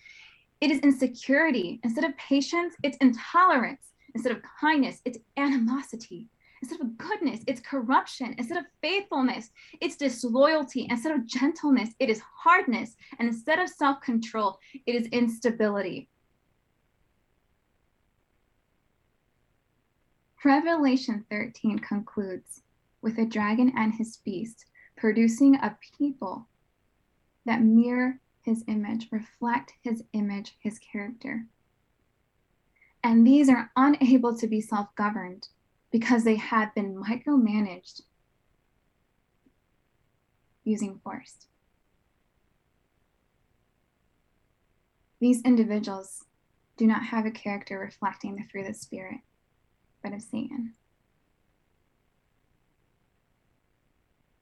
it 0.61 0.71
is 0.71 0.79
insecurity. 0.79 1.81
Instead 1.83 2.05
of 2.05 2.15
patience, 2.17 2.75
it's 2.83 2.97
intolerance. 2.97 3.91
Instead 4.15 4.31
of 4.31 4.41
kindness, 4.61 5.01
it's 5.03 5.17
animosity. 5.35 6.29
Instead 6.61 6.79
of 6.79 6.97
goodness, 6.97 7.41
it's 7.47 7.59
corruption. 7.59 8.33
Instead 8.37 8.57
of 8.57 8.63
faithfulness, 8.81 9.49
it's 9.81 9.97
disloyalty. 9.97 10.87
Instead 10.89 11.13
of 11.13 11.27
gentleness, 11.27 11.89
it 11.99 12.09
is 12.09 12.21
hardness. 12.41 12.95
And 13.19 13.27
instead 13.27 13.59
of 13.59 13.67
self 13.67 13.99
control, 13.99 14.57
it 14.85 14.95
is 14.95 15.07
instability. 15.07 16.07
Revelation 20.45 21.25
13 21.29 21.79
concludes 21.79 22.63
with 23.01 23.17
a 23.17 23.25
dragon 23.25 23.73
and 23.75 23.93
his 23.93 24.17
beast 24.23 24.65
producing 25.03 25.55
a 25.55 25.77
people 25.97 26.47
that 27.45 27.61
mirror 27.61 28.21
his 28.41 28.63
image, 28.69 29.09
reflect 29.11 29.73
his 29.81 30.01
image, 30.13 30.55
his 30.61 30.79
character. 30.79 31.45
And 33.03 33.27
these 33.27 33.49
are 33.49 33.69
unable 33.75 34.33
to 34.37 34.47
be 34.47 34.61
self 34.61 34.95
governed 34.95 35.49
because 35.91 36.23
they 36.23 36.37
have 36.37 36.73
been 36.73 36.95
micromanaged 36.95 38.03
using 40.63 41.01
force. 41.03 41.47
These 45.19 45.41
individuals 45.41 46.23
do 46.77 46.87
not 46.87 47.03
have 47.07 47.25
a 47.25 47.31
character 47.31 47.77
reflecting 47.77 48.37
the 48.37 48.43
fruit 48.49 48.61
of 48.61 48.67
the 48.67 48.73
Spirit, 48.73 49.19
but 50.01 50.13
of 50.13 50.21
Satan. 50.21 50.75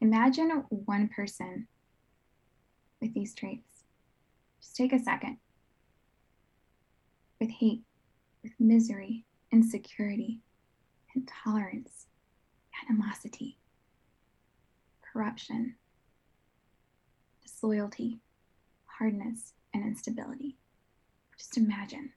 Imagine 0.01 0.49
one 0.69 1.07
person 1.07 1.67
with 2.99 3.13
these 3.13 3.35
traits. 3.35 3.83
Just 4.59 4.75
take 4.75 4.93
a 4.93 4.99
second. 4.99 5.37
With 7.39 7.51
hate, 7.51 7.83
with 8.41 8.53
misery, 8.59 9.25
insecurity, 9.51 10.39
intolerance, 11.15 12.07
animosity, 12.89 13.59
corruption, 15.13 15.75
disloyalty, 17.43 18.19
hardness, 18.85 19.53
and 19.73 19.85
instability. 19.85 20.57
Just 21.37 21.57
imagine 21.57 22.11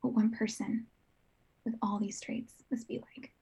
what 0.00 0.14
one 0.14 0.30
person 0.30 0.86
with 1.66 1.74
all 1.82 1.98
these 1.98 2.20
traits 2.20 2.54
must 2.70 2.88
be 2.88 3.02
like. 3.14 3.32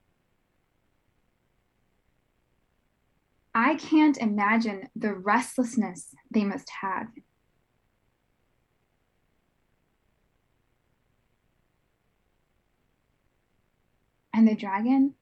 I 3.53 3.75
can't 3.75 4.17
imagine 4.17 4.89
the 4.95 5.13
restlessness 5.13 6.15
they 6.29 6.45
must 6.45 6.69
have. 6.81 7.07
And 14.33 14.47
the 14.47 14.55
dragon, 14.55 15.15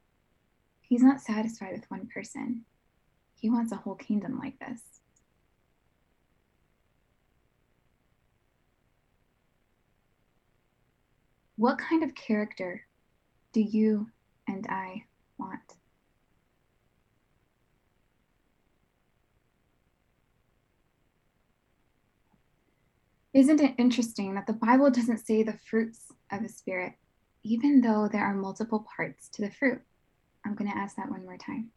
he's 0.82 1.02
not 1.02 1.22
satisfied 1.22 1.74
with 1.74 1.90
one 1.90 2.08
person. 2.14 2.66
He 3.34 3.50
wants 3.50 3.72
a 3.72 3.78
whole 3.78 3.96
kingdom 3.96 4.38
like 4.38 4.60
this. 4.60 4.82
What 11.56 11.80
kind 11.80 12.04
of 12.04 12.16
character 12.16 12.86
do 13.52 13.62
you 13.62 14.12
and 14.48 14.68
I 14.70 15.06
want? 15.38 15.79
Isn't 23.40 23.62
it 23.62 23.76
interesting 23.78 24.36
that 24.36 24.48
the 24.48 24.52
Bible 24.52 24.92
doesn't 24.92 25.26
say 25.26 25.44
the 25.44 25.58
fruits 25.70 26.12
of 26.30 26.44
the 26.44 26.50
Spirit, 26.50 26.96
even 27.42 27.80
though 27.80 28.10
there 28.12 28.26
are 28.26 28.34
multiple 28.34 28.86
parts 28.98 29.30
to 29.30 29.42
the 29.42 29.50
fruit? 29.50 29.80
I'm 30.46 30.56
going 30.56 30.70
to 30.70 30.78
ask 30.78 30.98
that 30.98 31.10
one 31.10 31.24
more 31.24 31.38
time. 31.38 31.70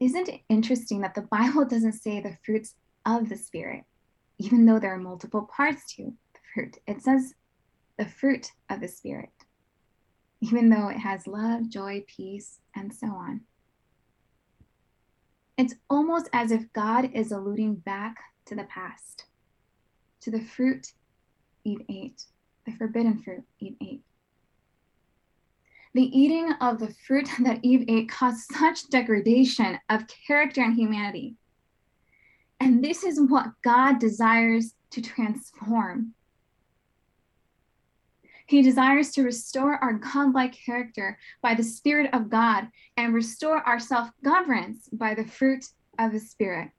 Isn't 0.00 0.28
it 0.28 0.42
interesting 0.50 1.00
that 1.00 1.14
the 1.14 1.22
Bible 1.22 1.64
doesn't 1.70 1.94
say 1.94 2.20
the 2.20 2.36
fruits 2.44 2.74
of 3.06 3.30
the 3.30 3.38
Spirit, 3.38 3.84
even 4.36 4.66
though 4.66 4.78
there 4.78 4.92
are 4.92 4.98
multiple 4.98 5.48
parts 5.50 5.94
to 5.94 6.12
the 6.34 6.40
fruit? 6.52 6.76
It 6.86 7.00
says 7.00 7.32
the 7.96 8.04
fruit 8.04 8.52
of 8.68 8.82
the 8.82 8.88
Spirit, 8.88 9.32
even 10.42 10.68
though 10.68 10.88
it 10.88 10.98
has 10.98 11.26
love, 11.26 11.70
joy, 11.70 12.04
peace, 12.06 12.58
and 12.76 12.92
so 12.92 13.06
on. 13.06 13.40
It's 15.56 15.76
almost 15.88 16.28
as 16.34 16.52
if 16.52 16.70
God 16.74 17.12
is 17.14 17.32
alluding 17.32 17.76
back 17.76 18.16
to 18.44 18.54
the 18.54 18.64
past 18.64 19.24
to 20.22 20.30
the 20.30 20.40
fruit 20.40 20.92
Eve 21.64 21.82
ate, 21.88 22.24
the 22.66 22.72
forbidden 22.72 23.22
fruit 23.22 23.44
Eve 23.60 23.76
ate. 23.80 24.02
The 25.94 26.18
eating 26.18 26.52
of 26.60 26.78
the 26.78 26.94
fruit 27.06 27.28
that 27.44 27.60
Eve 27.62 27.84
ate 27.88 28.08
caused 28.08 28.50
such 28.52 28.88
degradation 28.88 29.78
of 29.88 30.06
character 30.26 30.62
and 30.62 30.74
humanity. 30.74 31.36
And 32.60 32.82
this 32.82 33.02
is 33.02 33.20
what 33.20 33.46
God 33.62 33.98
desires 33.98 34.74
to 34.92 35.02
transform. 35.02 36.14
He 38.46 38.62
desires 38.62 39.10
to 39.12 39.22
restore 39.22 39.76
our 39.76 39.94
godlike 39.94 40.54
character 40.54 41.18
by 41.42 41.54
the 41.54 41.62
Spirit 41.62 42.10
of 42.12 42.28
God 42.28 42.68
and 42.96 43.14
restore 43.14 43.58
our 43.58 43.80
self 43.80 44.10
governance 44.22 44.88
by 44.92 45.14
the 45.14 45.24
fruit 45.24 45.64
of 45.98 46.12
the 46.12 46.20
Spirit. 46.20 46.70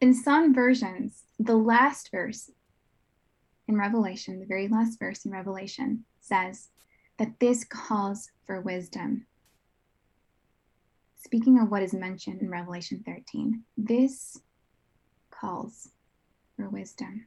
In 0.00 0.14
some 0.14 0.54
versions, 0.54 1.24
the 1.40 1.56
last 1.56 2.10
verse 2.12 2.50
in 3.66 3.76
Revelation, 3.76 4.38
the 4.38 4.46
very 4.46 4.68
last 4.68 4.98
verse 4.98 5.24
in 5.24 5.32
Revelation, 5.32 6.04
says 6.20 6.68
that 7.18 7.40
this 7.40 7.64
calls 7.64 8.30
for 8.46 8.60
wisdom. 8.60 9.26
Speaking 11.16 11.58
of 11.58 11.68
what 11.68 11.82
is 11.82 11.92
mentioned 11.92 12.42
in 12.42 12.48
Revelation 12.50 13.02
13, 13.04 13.64
this 13.76 14.40
calls 15.30 15.88
for 16.56 16.68
wisdom. 16.68 17.26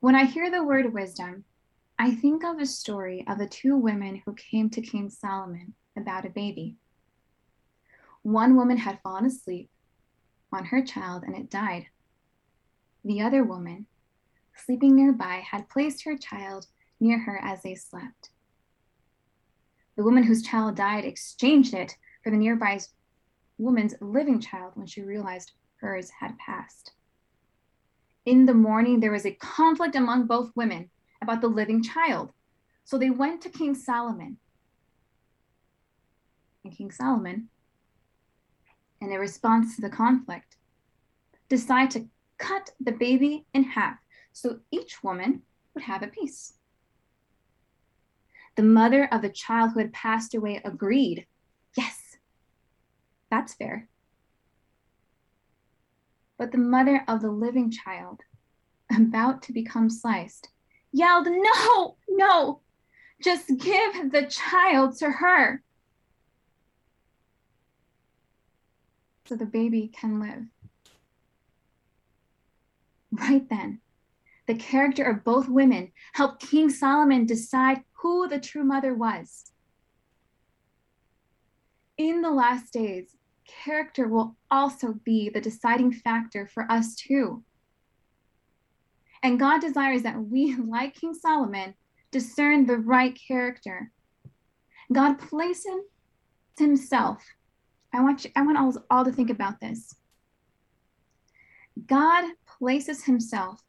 When 0.00 0.16
I 0.16 0.24
hear 0.24 0.50
the 0.50 0.64
word 0.64 0.92
wisdom, 0.92 1.44
I 1.96 2.10
think 2.10 2.42
of 2.42 2.58
a 2.58 2.66
story 2.66 3.24
of 3.28 3.38
the 3.38 3.46
two 3.46 3.76
women 3.76 4.20
who 4.24 4.34
came 4.34 4.68
to 4.70 4.82
King 4.82 5.10
Solomon 5.10 5.74
about 5.96 6.26
a 6.26 6.30
baby. 6.30 6.76
One 8.22 8.56
woman 8.56 8.78
had 8.78 9.00
fallen 9.02 9.26
asleep 9.26 9.70
on 10.52 10.66
her 10.66 10.82
child 10.82 11.22
and 11.24 11.36
it 11.36 11.50
died. 11.50 11.86
The 13.04 13.20
other 13.20 13.42
woman, 13.42 13.86
sleeping 14.54 14.94
nearby, 14.94 15.42
had 15.48 15.68
placed 15.68 16.04
her 16.04 16.16
child 16.16 16.66
near 17.00 17.18
her 17.18 17.38
as 17.42 17.62
they 17.62 17.74
slept. 17.74 18.30
The 19.96 20.04
woman 20.04 20.22
whose 20.22 20.42
child 20.42 20.76
died 20.76 21.04
exchanged 21.04 21.74
it 21.74 21.96
for 22.22 22.30
the 22.30 22.36
nearby 22.36 22.80
woman's 23.58 23.94
living 24.00 24.40
child 24.40 24.72
when 24.74 24.86
she 24.86 25.02
realized 25.02 25.52
hers 25.76 26.10
had 26.20 26.38
passed. 26.38 26.92
In 28.24 28.46
the 28.46 28.54
morning, 28.54 29.00
there 29.00 29.10
was 29.10 29.26
a 29.26 29.34
conflict 29.34 29.96
among 29.96 30.26
both 30.26 30.52
women 30.54 30.90
about 31.20 31.40
the 31.40 31.48
living 31.48 31.82
child. 31.82 32.32
So 32.84 32.98
they 32.98 33.10
went 33.10 33.40
to 33.42 33.48
King 33.48 33.74
Solomon. 33.74 34.38
And 36.64 36.76
King 36.76 36.92
Solomon 36.92 37.48
in 39.02 39.12
a 39.12 39.18
response 39.18 39.74
to 39.74 39.82
the 39.82 39.90
conflict, 39.90 40.56
decide 41.48 41.90
to 41.90 42.08
cut 42.38 42.70
the 42.80 42.92
baby 42.92 43.44
in 43.52 43.64
half 43.64 43.98
so 44.32 44.60
each 44.70 45.02
woman 45.02 45.42
would 45.74 45.84
have 45.84 46.02
a 46.02 46.06
piece. 46.06 46.54
The 48.56 48.62
mother 48.62 49.06
of 49.12 49.22
the 49.22 49.30
child 49.30 49.72
who 49.72 49.80
had 49.80 49.92
passed 49.92 50.34
away 50.34 50.60
agreed. 50.64 51.26
Yes, 51.76 52.16
that's 53.30 53.54
fair. 53.54 53.88
But 56.38 56.52
the 56.52 56.58
mother 56.58 57.04
of 57.08 57.22
the 57.22 57.30
living 57.30 57.70
child, 57.70 58.20
about 58.94 59.42
to 59.42 59.52
become 59.52 59.88
sliced, 59.88 60.48
yelled, 60.92 61.26
No, 61.28 61.96
no, 62.08 62.60
just 63.22 63.48
give 63.48 64.12
the 64.12 64.26
child 64.28 64.96
to 64.98 65.10
her. 65.10 65.62
So 69.32 69.36
the 69.36 69.46
baby 69.46 69.90
can 69.98 70.20
live. 70.20 70.44
Right 73.12 73.48
then, 73.48 73.80
the 74.46 74.54
character 74.54 75.04
of 75.04 75.24
both 75.24 75.48
women 75.48 75.92
helped 76.12 76.46
King 76.46 76.68
Solomon 76.68 77.24
decide 77.24 77.80
who 78.02 78.28
the 78.28 78.38
true 78.38 78.62
mother 78.62 78.94
was. 78.94 79.52
In 81.96 82.20
the 82.20 82.30
last 82.30 82.74
days, 82.74 83.16
character 83.46 84.06
will 84.06 84.36
also 84.50 84.96
be 85.02 85.30
the 85.30 85.40
deciding 85.40 85.92
factor 85.92 86.46
for 86.46 86.70
us 86.70 86.94
too. 86.94 87.42
And 89.22 89.40
God 89.40 89.62
desires 89.62 90.02
that 90.02 90.22
we, 90.22 90.56
like 90.68 90.94
King 90.94 91.14
Solomon, 91.14 91.72
discern 92.10 92.66
the 92.66 92.76
right 92.76 93.18
character. 93.26 93.92
God 94.92 95.14
places 95.14 95.86
himself 96.58 97.24
I 97.92 98.02
want 98.02 98.24
you, 98.24 98.30
I 98.36 98.42
want 98.42 98.58
all, 98.58 98.74
all 98.90 99.04
to 99.04 99.12
think 99.12 99.30
about 99.30 99.60
this. 99.60 99.94
God 101.86 102.24
places 102.58 103.04
himself 103.04 103.62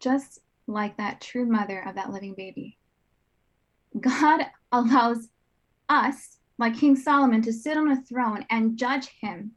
just 0.00 0.40
like 0.66 0.96
that 0.96 1.20
true 1.20 1.46
mother 1.46 1.80
of 1.86 1.94
that 1.94 2.10
living 2.10 2.34
baby. 2.34 2.78
God 4.00 4.46
allows 4.72 5.28
us, 5.88 6.38
like 6.58 6.76
King 6.76 6.96
Solomon, 6.96 7.42
to 7.42 7.52
sit 7.52 7.76
on 7.76 7.90
a 7.90 8.02
throne 8.02 8.44
and 8.50 8.76
judge 8.76 9.08
him, 9.20 9.52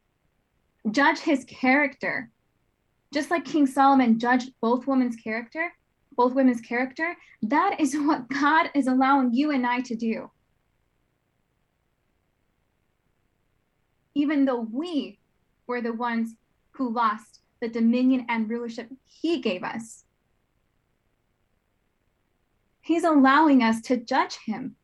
judge 0.90 1.18
his 1.18 1.44
character. 1.44 2.30
Just 3.12 3.30
like 3.30 3.44
King 3.44 3.66
Solomon 3.66 4.18
judged 4.18 4.52
both 4.60 4.86
women's 4.86 5.16
character, 5.16 5.72
both 6.16 6.34
women's 6.34 6.60
character, 6.60 7.16
that 7.42 7.80
is 7.80 7.94
what 7.96 8.28
God 8.28 8.70
is 8.74 8.86
allowing 8.86 9.34
you 9.34 9.50
and 9.50 9.66
I 9.66 9.80
to 9.80 9.96
do. 9.96 10.30
Even 14.14 14.44
though 14.44 14.60
we 14.60 15.18
were 15.66 15.80
the 15.80 15.92
ones 15.92 16.34
who 16.72 16.92
lost 16.92 17.40
the 17.60 17.68
dominion 17.68 18.26
and 18.28 18.48
rulership 18.48 18.88
he 19.04 19.40
gave 19.40 19.62
us. 19.62 20.04
He's 22.80 23.04
allowing 23.04 23.62
us 23.62 23.80
to 23.82 23.96
judge 23.96 24.38
him. 24.44 24.76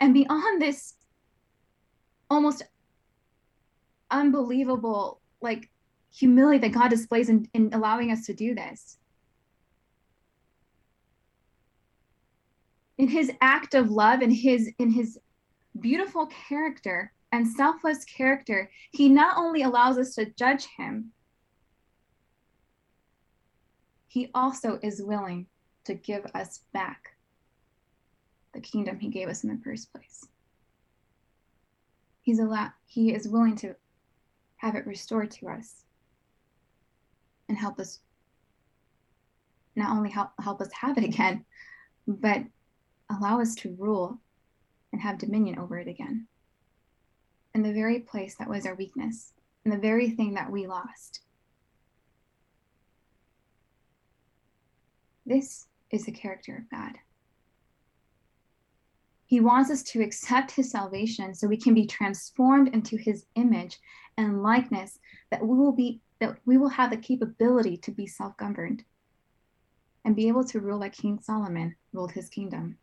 And 0.00 0.12
beyond 0.12 0.60
this 0.60 0.94
almost 2.28 2.62
unbelievable, 4.10 5.20
like 5.40 5.70
humility 6.12 6.58
that 6.58 6.72
God 6.72 6.88
displays 6.88 7.28
in, 7.28 7.48
in 7.54 7.72
allowing 7.72 8.10
us 8.10 8.26
to 8.26 8.34
do 8.34 8.54
this. 8.54 8.98
In 12.98 13.08
his 13.08 13.30
act 13.40 13.74
of 13.74 13.90
love 13.90 14.20
and 14.20 14.32
his 14.32 14.70
in 14.78 14.90
his 14.90 15.18
beautiful 15.80 16.26
character 16.48 17.12
and 17.32 17.46
selfless 17.46 18.04
character, 18.04 18.70
he 18.92 19.08
not 19.08 19.36
only 19.36 19.62
allows 19.62 19.98
us 19.98 20.14
to 20.14 20.26
judge 20.38 20.66
him, 20.76 21.12
he 24.06 24.30
also 24.34 24.78
is 24.82 25.02
willing 25.02 25.46
to 25.84 25.94
give 25.94 26.26
us 26.34 26.60
back 26.72 27.16
the 28.54 28.60
kingdom 28.60 28.98
he 28.98 29.08
gave 29.08 29.28
us 29.28 29.44
in 29.44 29.50
the 29.50 29.62
first 29.62 29.92
place. 29.92 30.26
He's 32.22 32.40
a 32.40 32.74
he 32.86 33.12
is 33.14 33.28
willing 33.28 33.56
to 33.56 33.76
have 34.56 34.74
it 34.74 34.86
restored 34.86 35.30
to 35.32 35.48
us 35.48 35.84
and 37.48 37.58
help 37.58 37.78
us 37.78 38.00
not 39.76 39.94
only 39.94 40.10
help 40.10 40.30
help 40.40 40.60
us 40.60 40.72
have 40.72 40.96
it 40.96 41.04
again, 41.04 41.44
but 42.08 42.42
allow 43.10 43.40
us 43.40 43.54
to 43.56 43.76
rule 43.78 44.18
and 44.96 45.02
have 45.02 45.18
dominion 45.18 45.58
over 45.58 45.78
it 45.78 45.88
again. 45.88 46.26
In 47.54 47.62
the 47.62 47.74
very 47.74 48.00
place 48.00 48.34
that 48.36 48.48
was 48.48 48.64
our 48.64 48.74
weakness, 48.74 49.34
in 49.66 49.70
the 49.70 49.76
very 49.76 50.08
thing 50.08 50.32
that 50.32 50.50
we 50.50 50.66
lost. 50.66 51.20
This 55.26 55.66
is 55.90 56.06
the 56.06 56.12
character 56.12 56.56
of 56.56 56.70
God. 56.70 56.94
He 59.26 59.40
wants 59.40 59.70
us 59.70 59.82
to 59.82 60.02
accept 60.02 60.52
his 60.52 60.70
salvation 60.70 61.34
so 61.34 61.46
we 61.46 61.58
can 61.58 61.74
be 61.74 61.86
transformed 61.86 62.68
into 62.72 62.96
his 62.96 63.26
image 63.34 63.78
and 64.16 64.42
likeness 64.42 64.98
that 65.30 65.46
we 65.46 65.58
will 65.58 65.72
be 65.72 66.00
that 66.20 66.38
we 66.46 66.56
will 66.56 66.70
have 66.70 66.88
the 66.88 66.96
capability 66.96 67.76
to 67.76 67.90
be 67.90 68.06
self-governed 68.06 68.82
and 70.06 70.16
be 70.16 70.28
able 70.28 70.44
to 70.44 70.60
rule 70.60 70.78
like 70.78 70.94
King 70.94 71.18
Solomon 71.20 71.76
ruled 71.92 72.12
his 72.12 72.30
kingdom. 72.30 72.78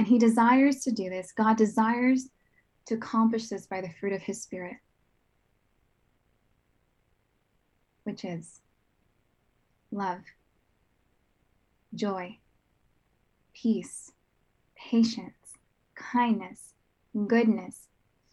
And 0.00 0.08
he 0.08 0.18
desires 0.18 0.80
to 0.84 0.92
do 0.92 1.10
this. 1.10 1.30
God 1.30 1.58
desires 1.58 2.30
to 2.86 2.94
accomplish 2.94 3.48
this 3.48 3.66
by 3.66 3.82
the 3.82 3.90
fruit 4.00 4.14
of 4.14 4.22
his 4.22 4.40
spirit, 4.40 4.78
which 8.04 8.24
is 8.24 8.62
love, 9.90 10.22
joy, 11.94 12.38
peace, 13.52 14.12
patience, 14.74 15.58
kindness, 15.94 16.72
goodness, 17.26 17.88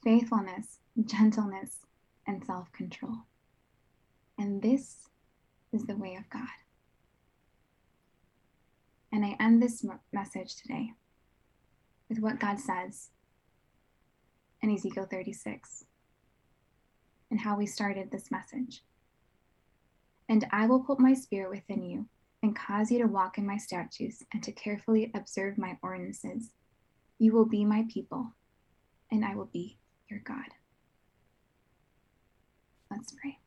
faithfulness, 0.05 0.79
gentleness, 1.03 1.79
and 2.25 2.45
self 2.45 2.71
control. 2.71 3.25
And 4.37 4.61
this 4.61 5.09
is 5.73 5.83
the 5.83 5.97
way 5.97 6.15
of 6.15 6.29
God. 6.29 6.47
And 9.11 9.25
I 9.25 9.35
end 9.41 9.61
this 9.61 9.85
message 10.13 10.55
today 10.55 10.93
with 12.09 12.19
what 12.19 12.39
God 12.39 12.59
says 12.59 13.09
in 14.61 14.73
Ezekiel 14.73 15.07
36 15.09 15.85
and 17.29 17.39
how 17.39 17.57
we 17.57 17.65
started 17.65 18.09
this 18.11 18.31
message. 18.31 18.83
And 20.29 20.45
I 20.51 20.65
will 20.67 20.81
put 20.81 20.99
my 20.99 21.13
spirit 21.13 21.49
within 21.49 21.83
you 21.83 22.07
and 22.43 22.55
cause 22.55 22.91
you 22.91 22.99
to 22.99 23.07
walk 23.07 23.37
in 23.37 23.45
my 23.45 23.57
statutes 23.57 24.23
and 24.33 24.43
to 24.43 24.51
carefully 24.51 25.11
observe 25.15 25.57
my 25.57 25.77
ordinances. 25.81 26.51
You 27.17 27.33
will 27.33 27.45
be 27.45 27.65
my 27.65 27.85
people, 27.91 28.33
and 29.11 29.25
I 29.25 29.35
will 29.35 29.49
be 29.51 29.77
your 30.09 30.19
God. 30.19 30.45
Let's 32.91 33.13
pray. 33.19 33.39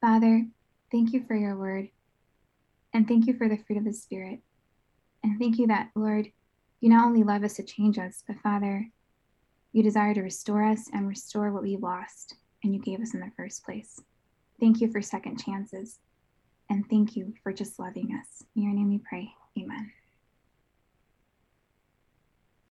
Father, 0.00 0.46
thank 0.92 1.12
you 1.12 1.24
for 1.26 1.34
your 1.34 1.56
word, 1.56 1.88
and 2.92 3.08
thank 3.08 3.26
you 3.26 3.34
for 3.34 3.48
the 3.48 3.56
fruit 3.56 3.78
of 3.78 3.84
the 3.84 3.92
Spirit. 3.92 4.40
And 5.24 5.38
thank 5.38 5.58
you 5.58 5.66
that, 5.68 5.90
Lord, 5.94 6.30
you 6.80 6.88
not 6.88 7.06
only 7.06 7.22
love 7.22 7.44
us 7.44 7.54
to 7.54 7.62
change 7.62 7.98
us, 7.98 8.22
but 8.26 8.38
Father, 8.40 8.88
you 9.72 9.82
desire 9.82 10.14
to 10.14 10.22
restore 10.22 10.64
us 10.64 10.88
and 10.92 11.08
restore 11.08 11.52
what 11.52 11.62
we 11.62 11.76
lost 11.76 12.34
and 12.62 12.74
you 12.74 12.80
gave 12.80 13.00
us 13.00 13.14
in 13.14 13.20
the 13.20 13.30
first 13.36 13.64
place. 13.64 14.00
Thank 14.60 14.80
you 14.80 14.90
for 14.90 15.02
second 15.02 15.42
chances. 15.42 15.98
And 16.70 16.84
thank 16.90 17.16
you 17.16 17.34
for 17.42 17.52
just 17.52 17.78
loving 17.78 18.18
us. 18.20 18.44
In 18.54 18.62
your 18.62 18.74
name 18.74 18.90
we 18.90 18.98
pray. 18.98 19.30
Amen. 19.58 19.90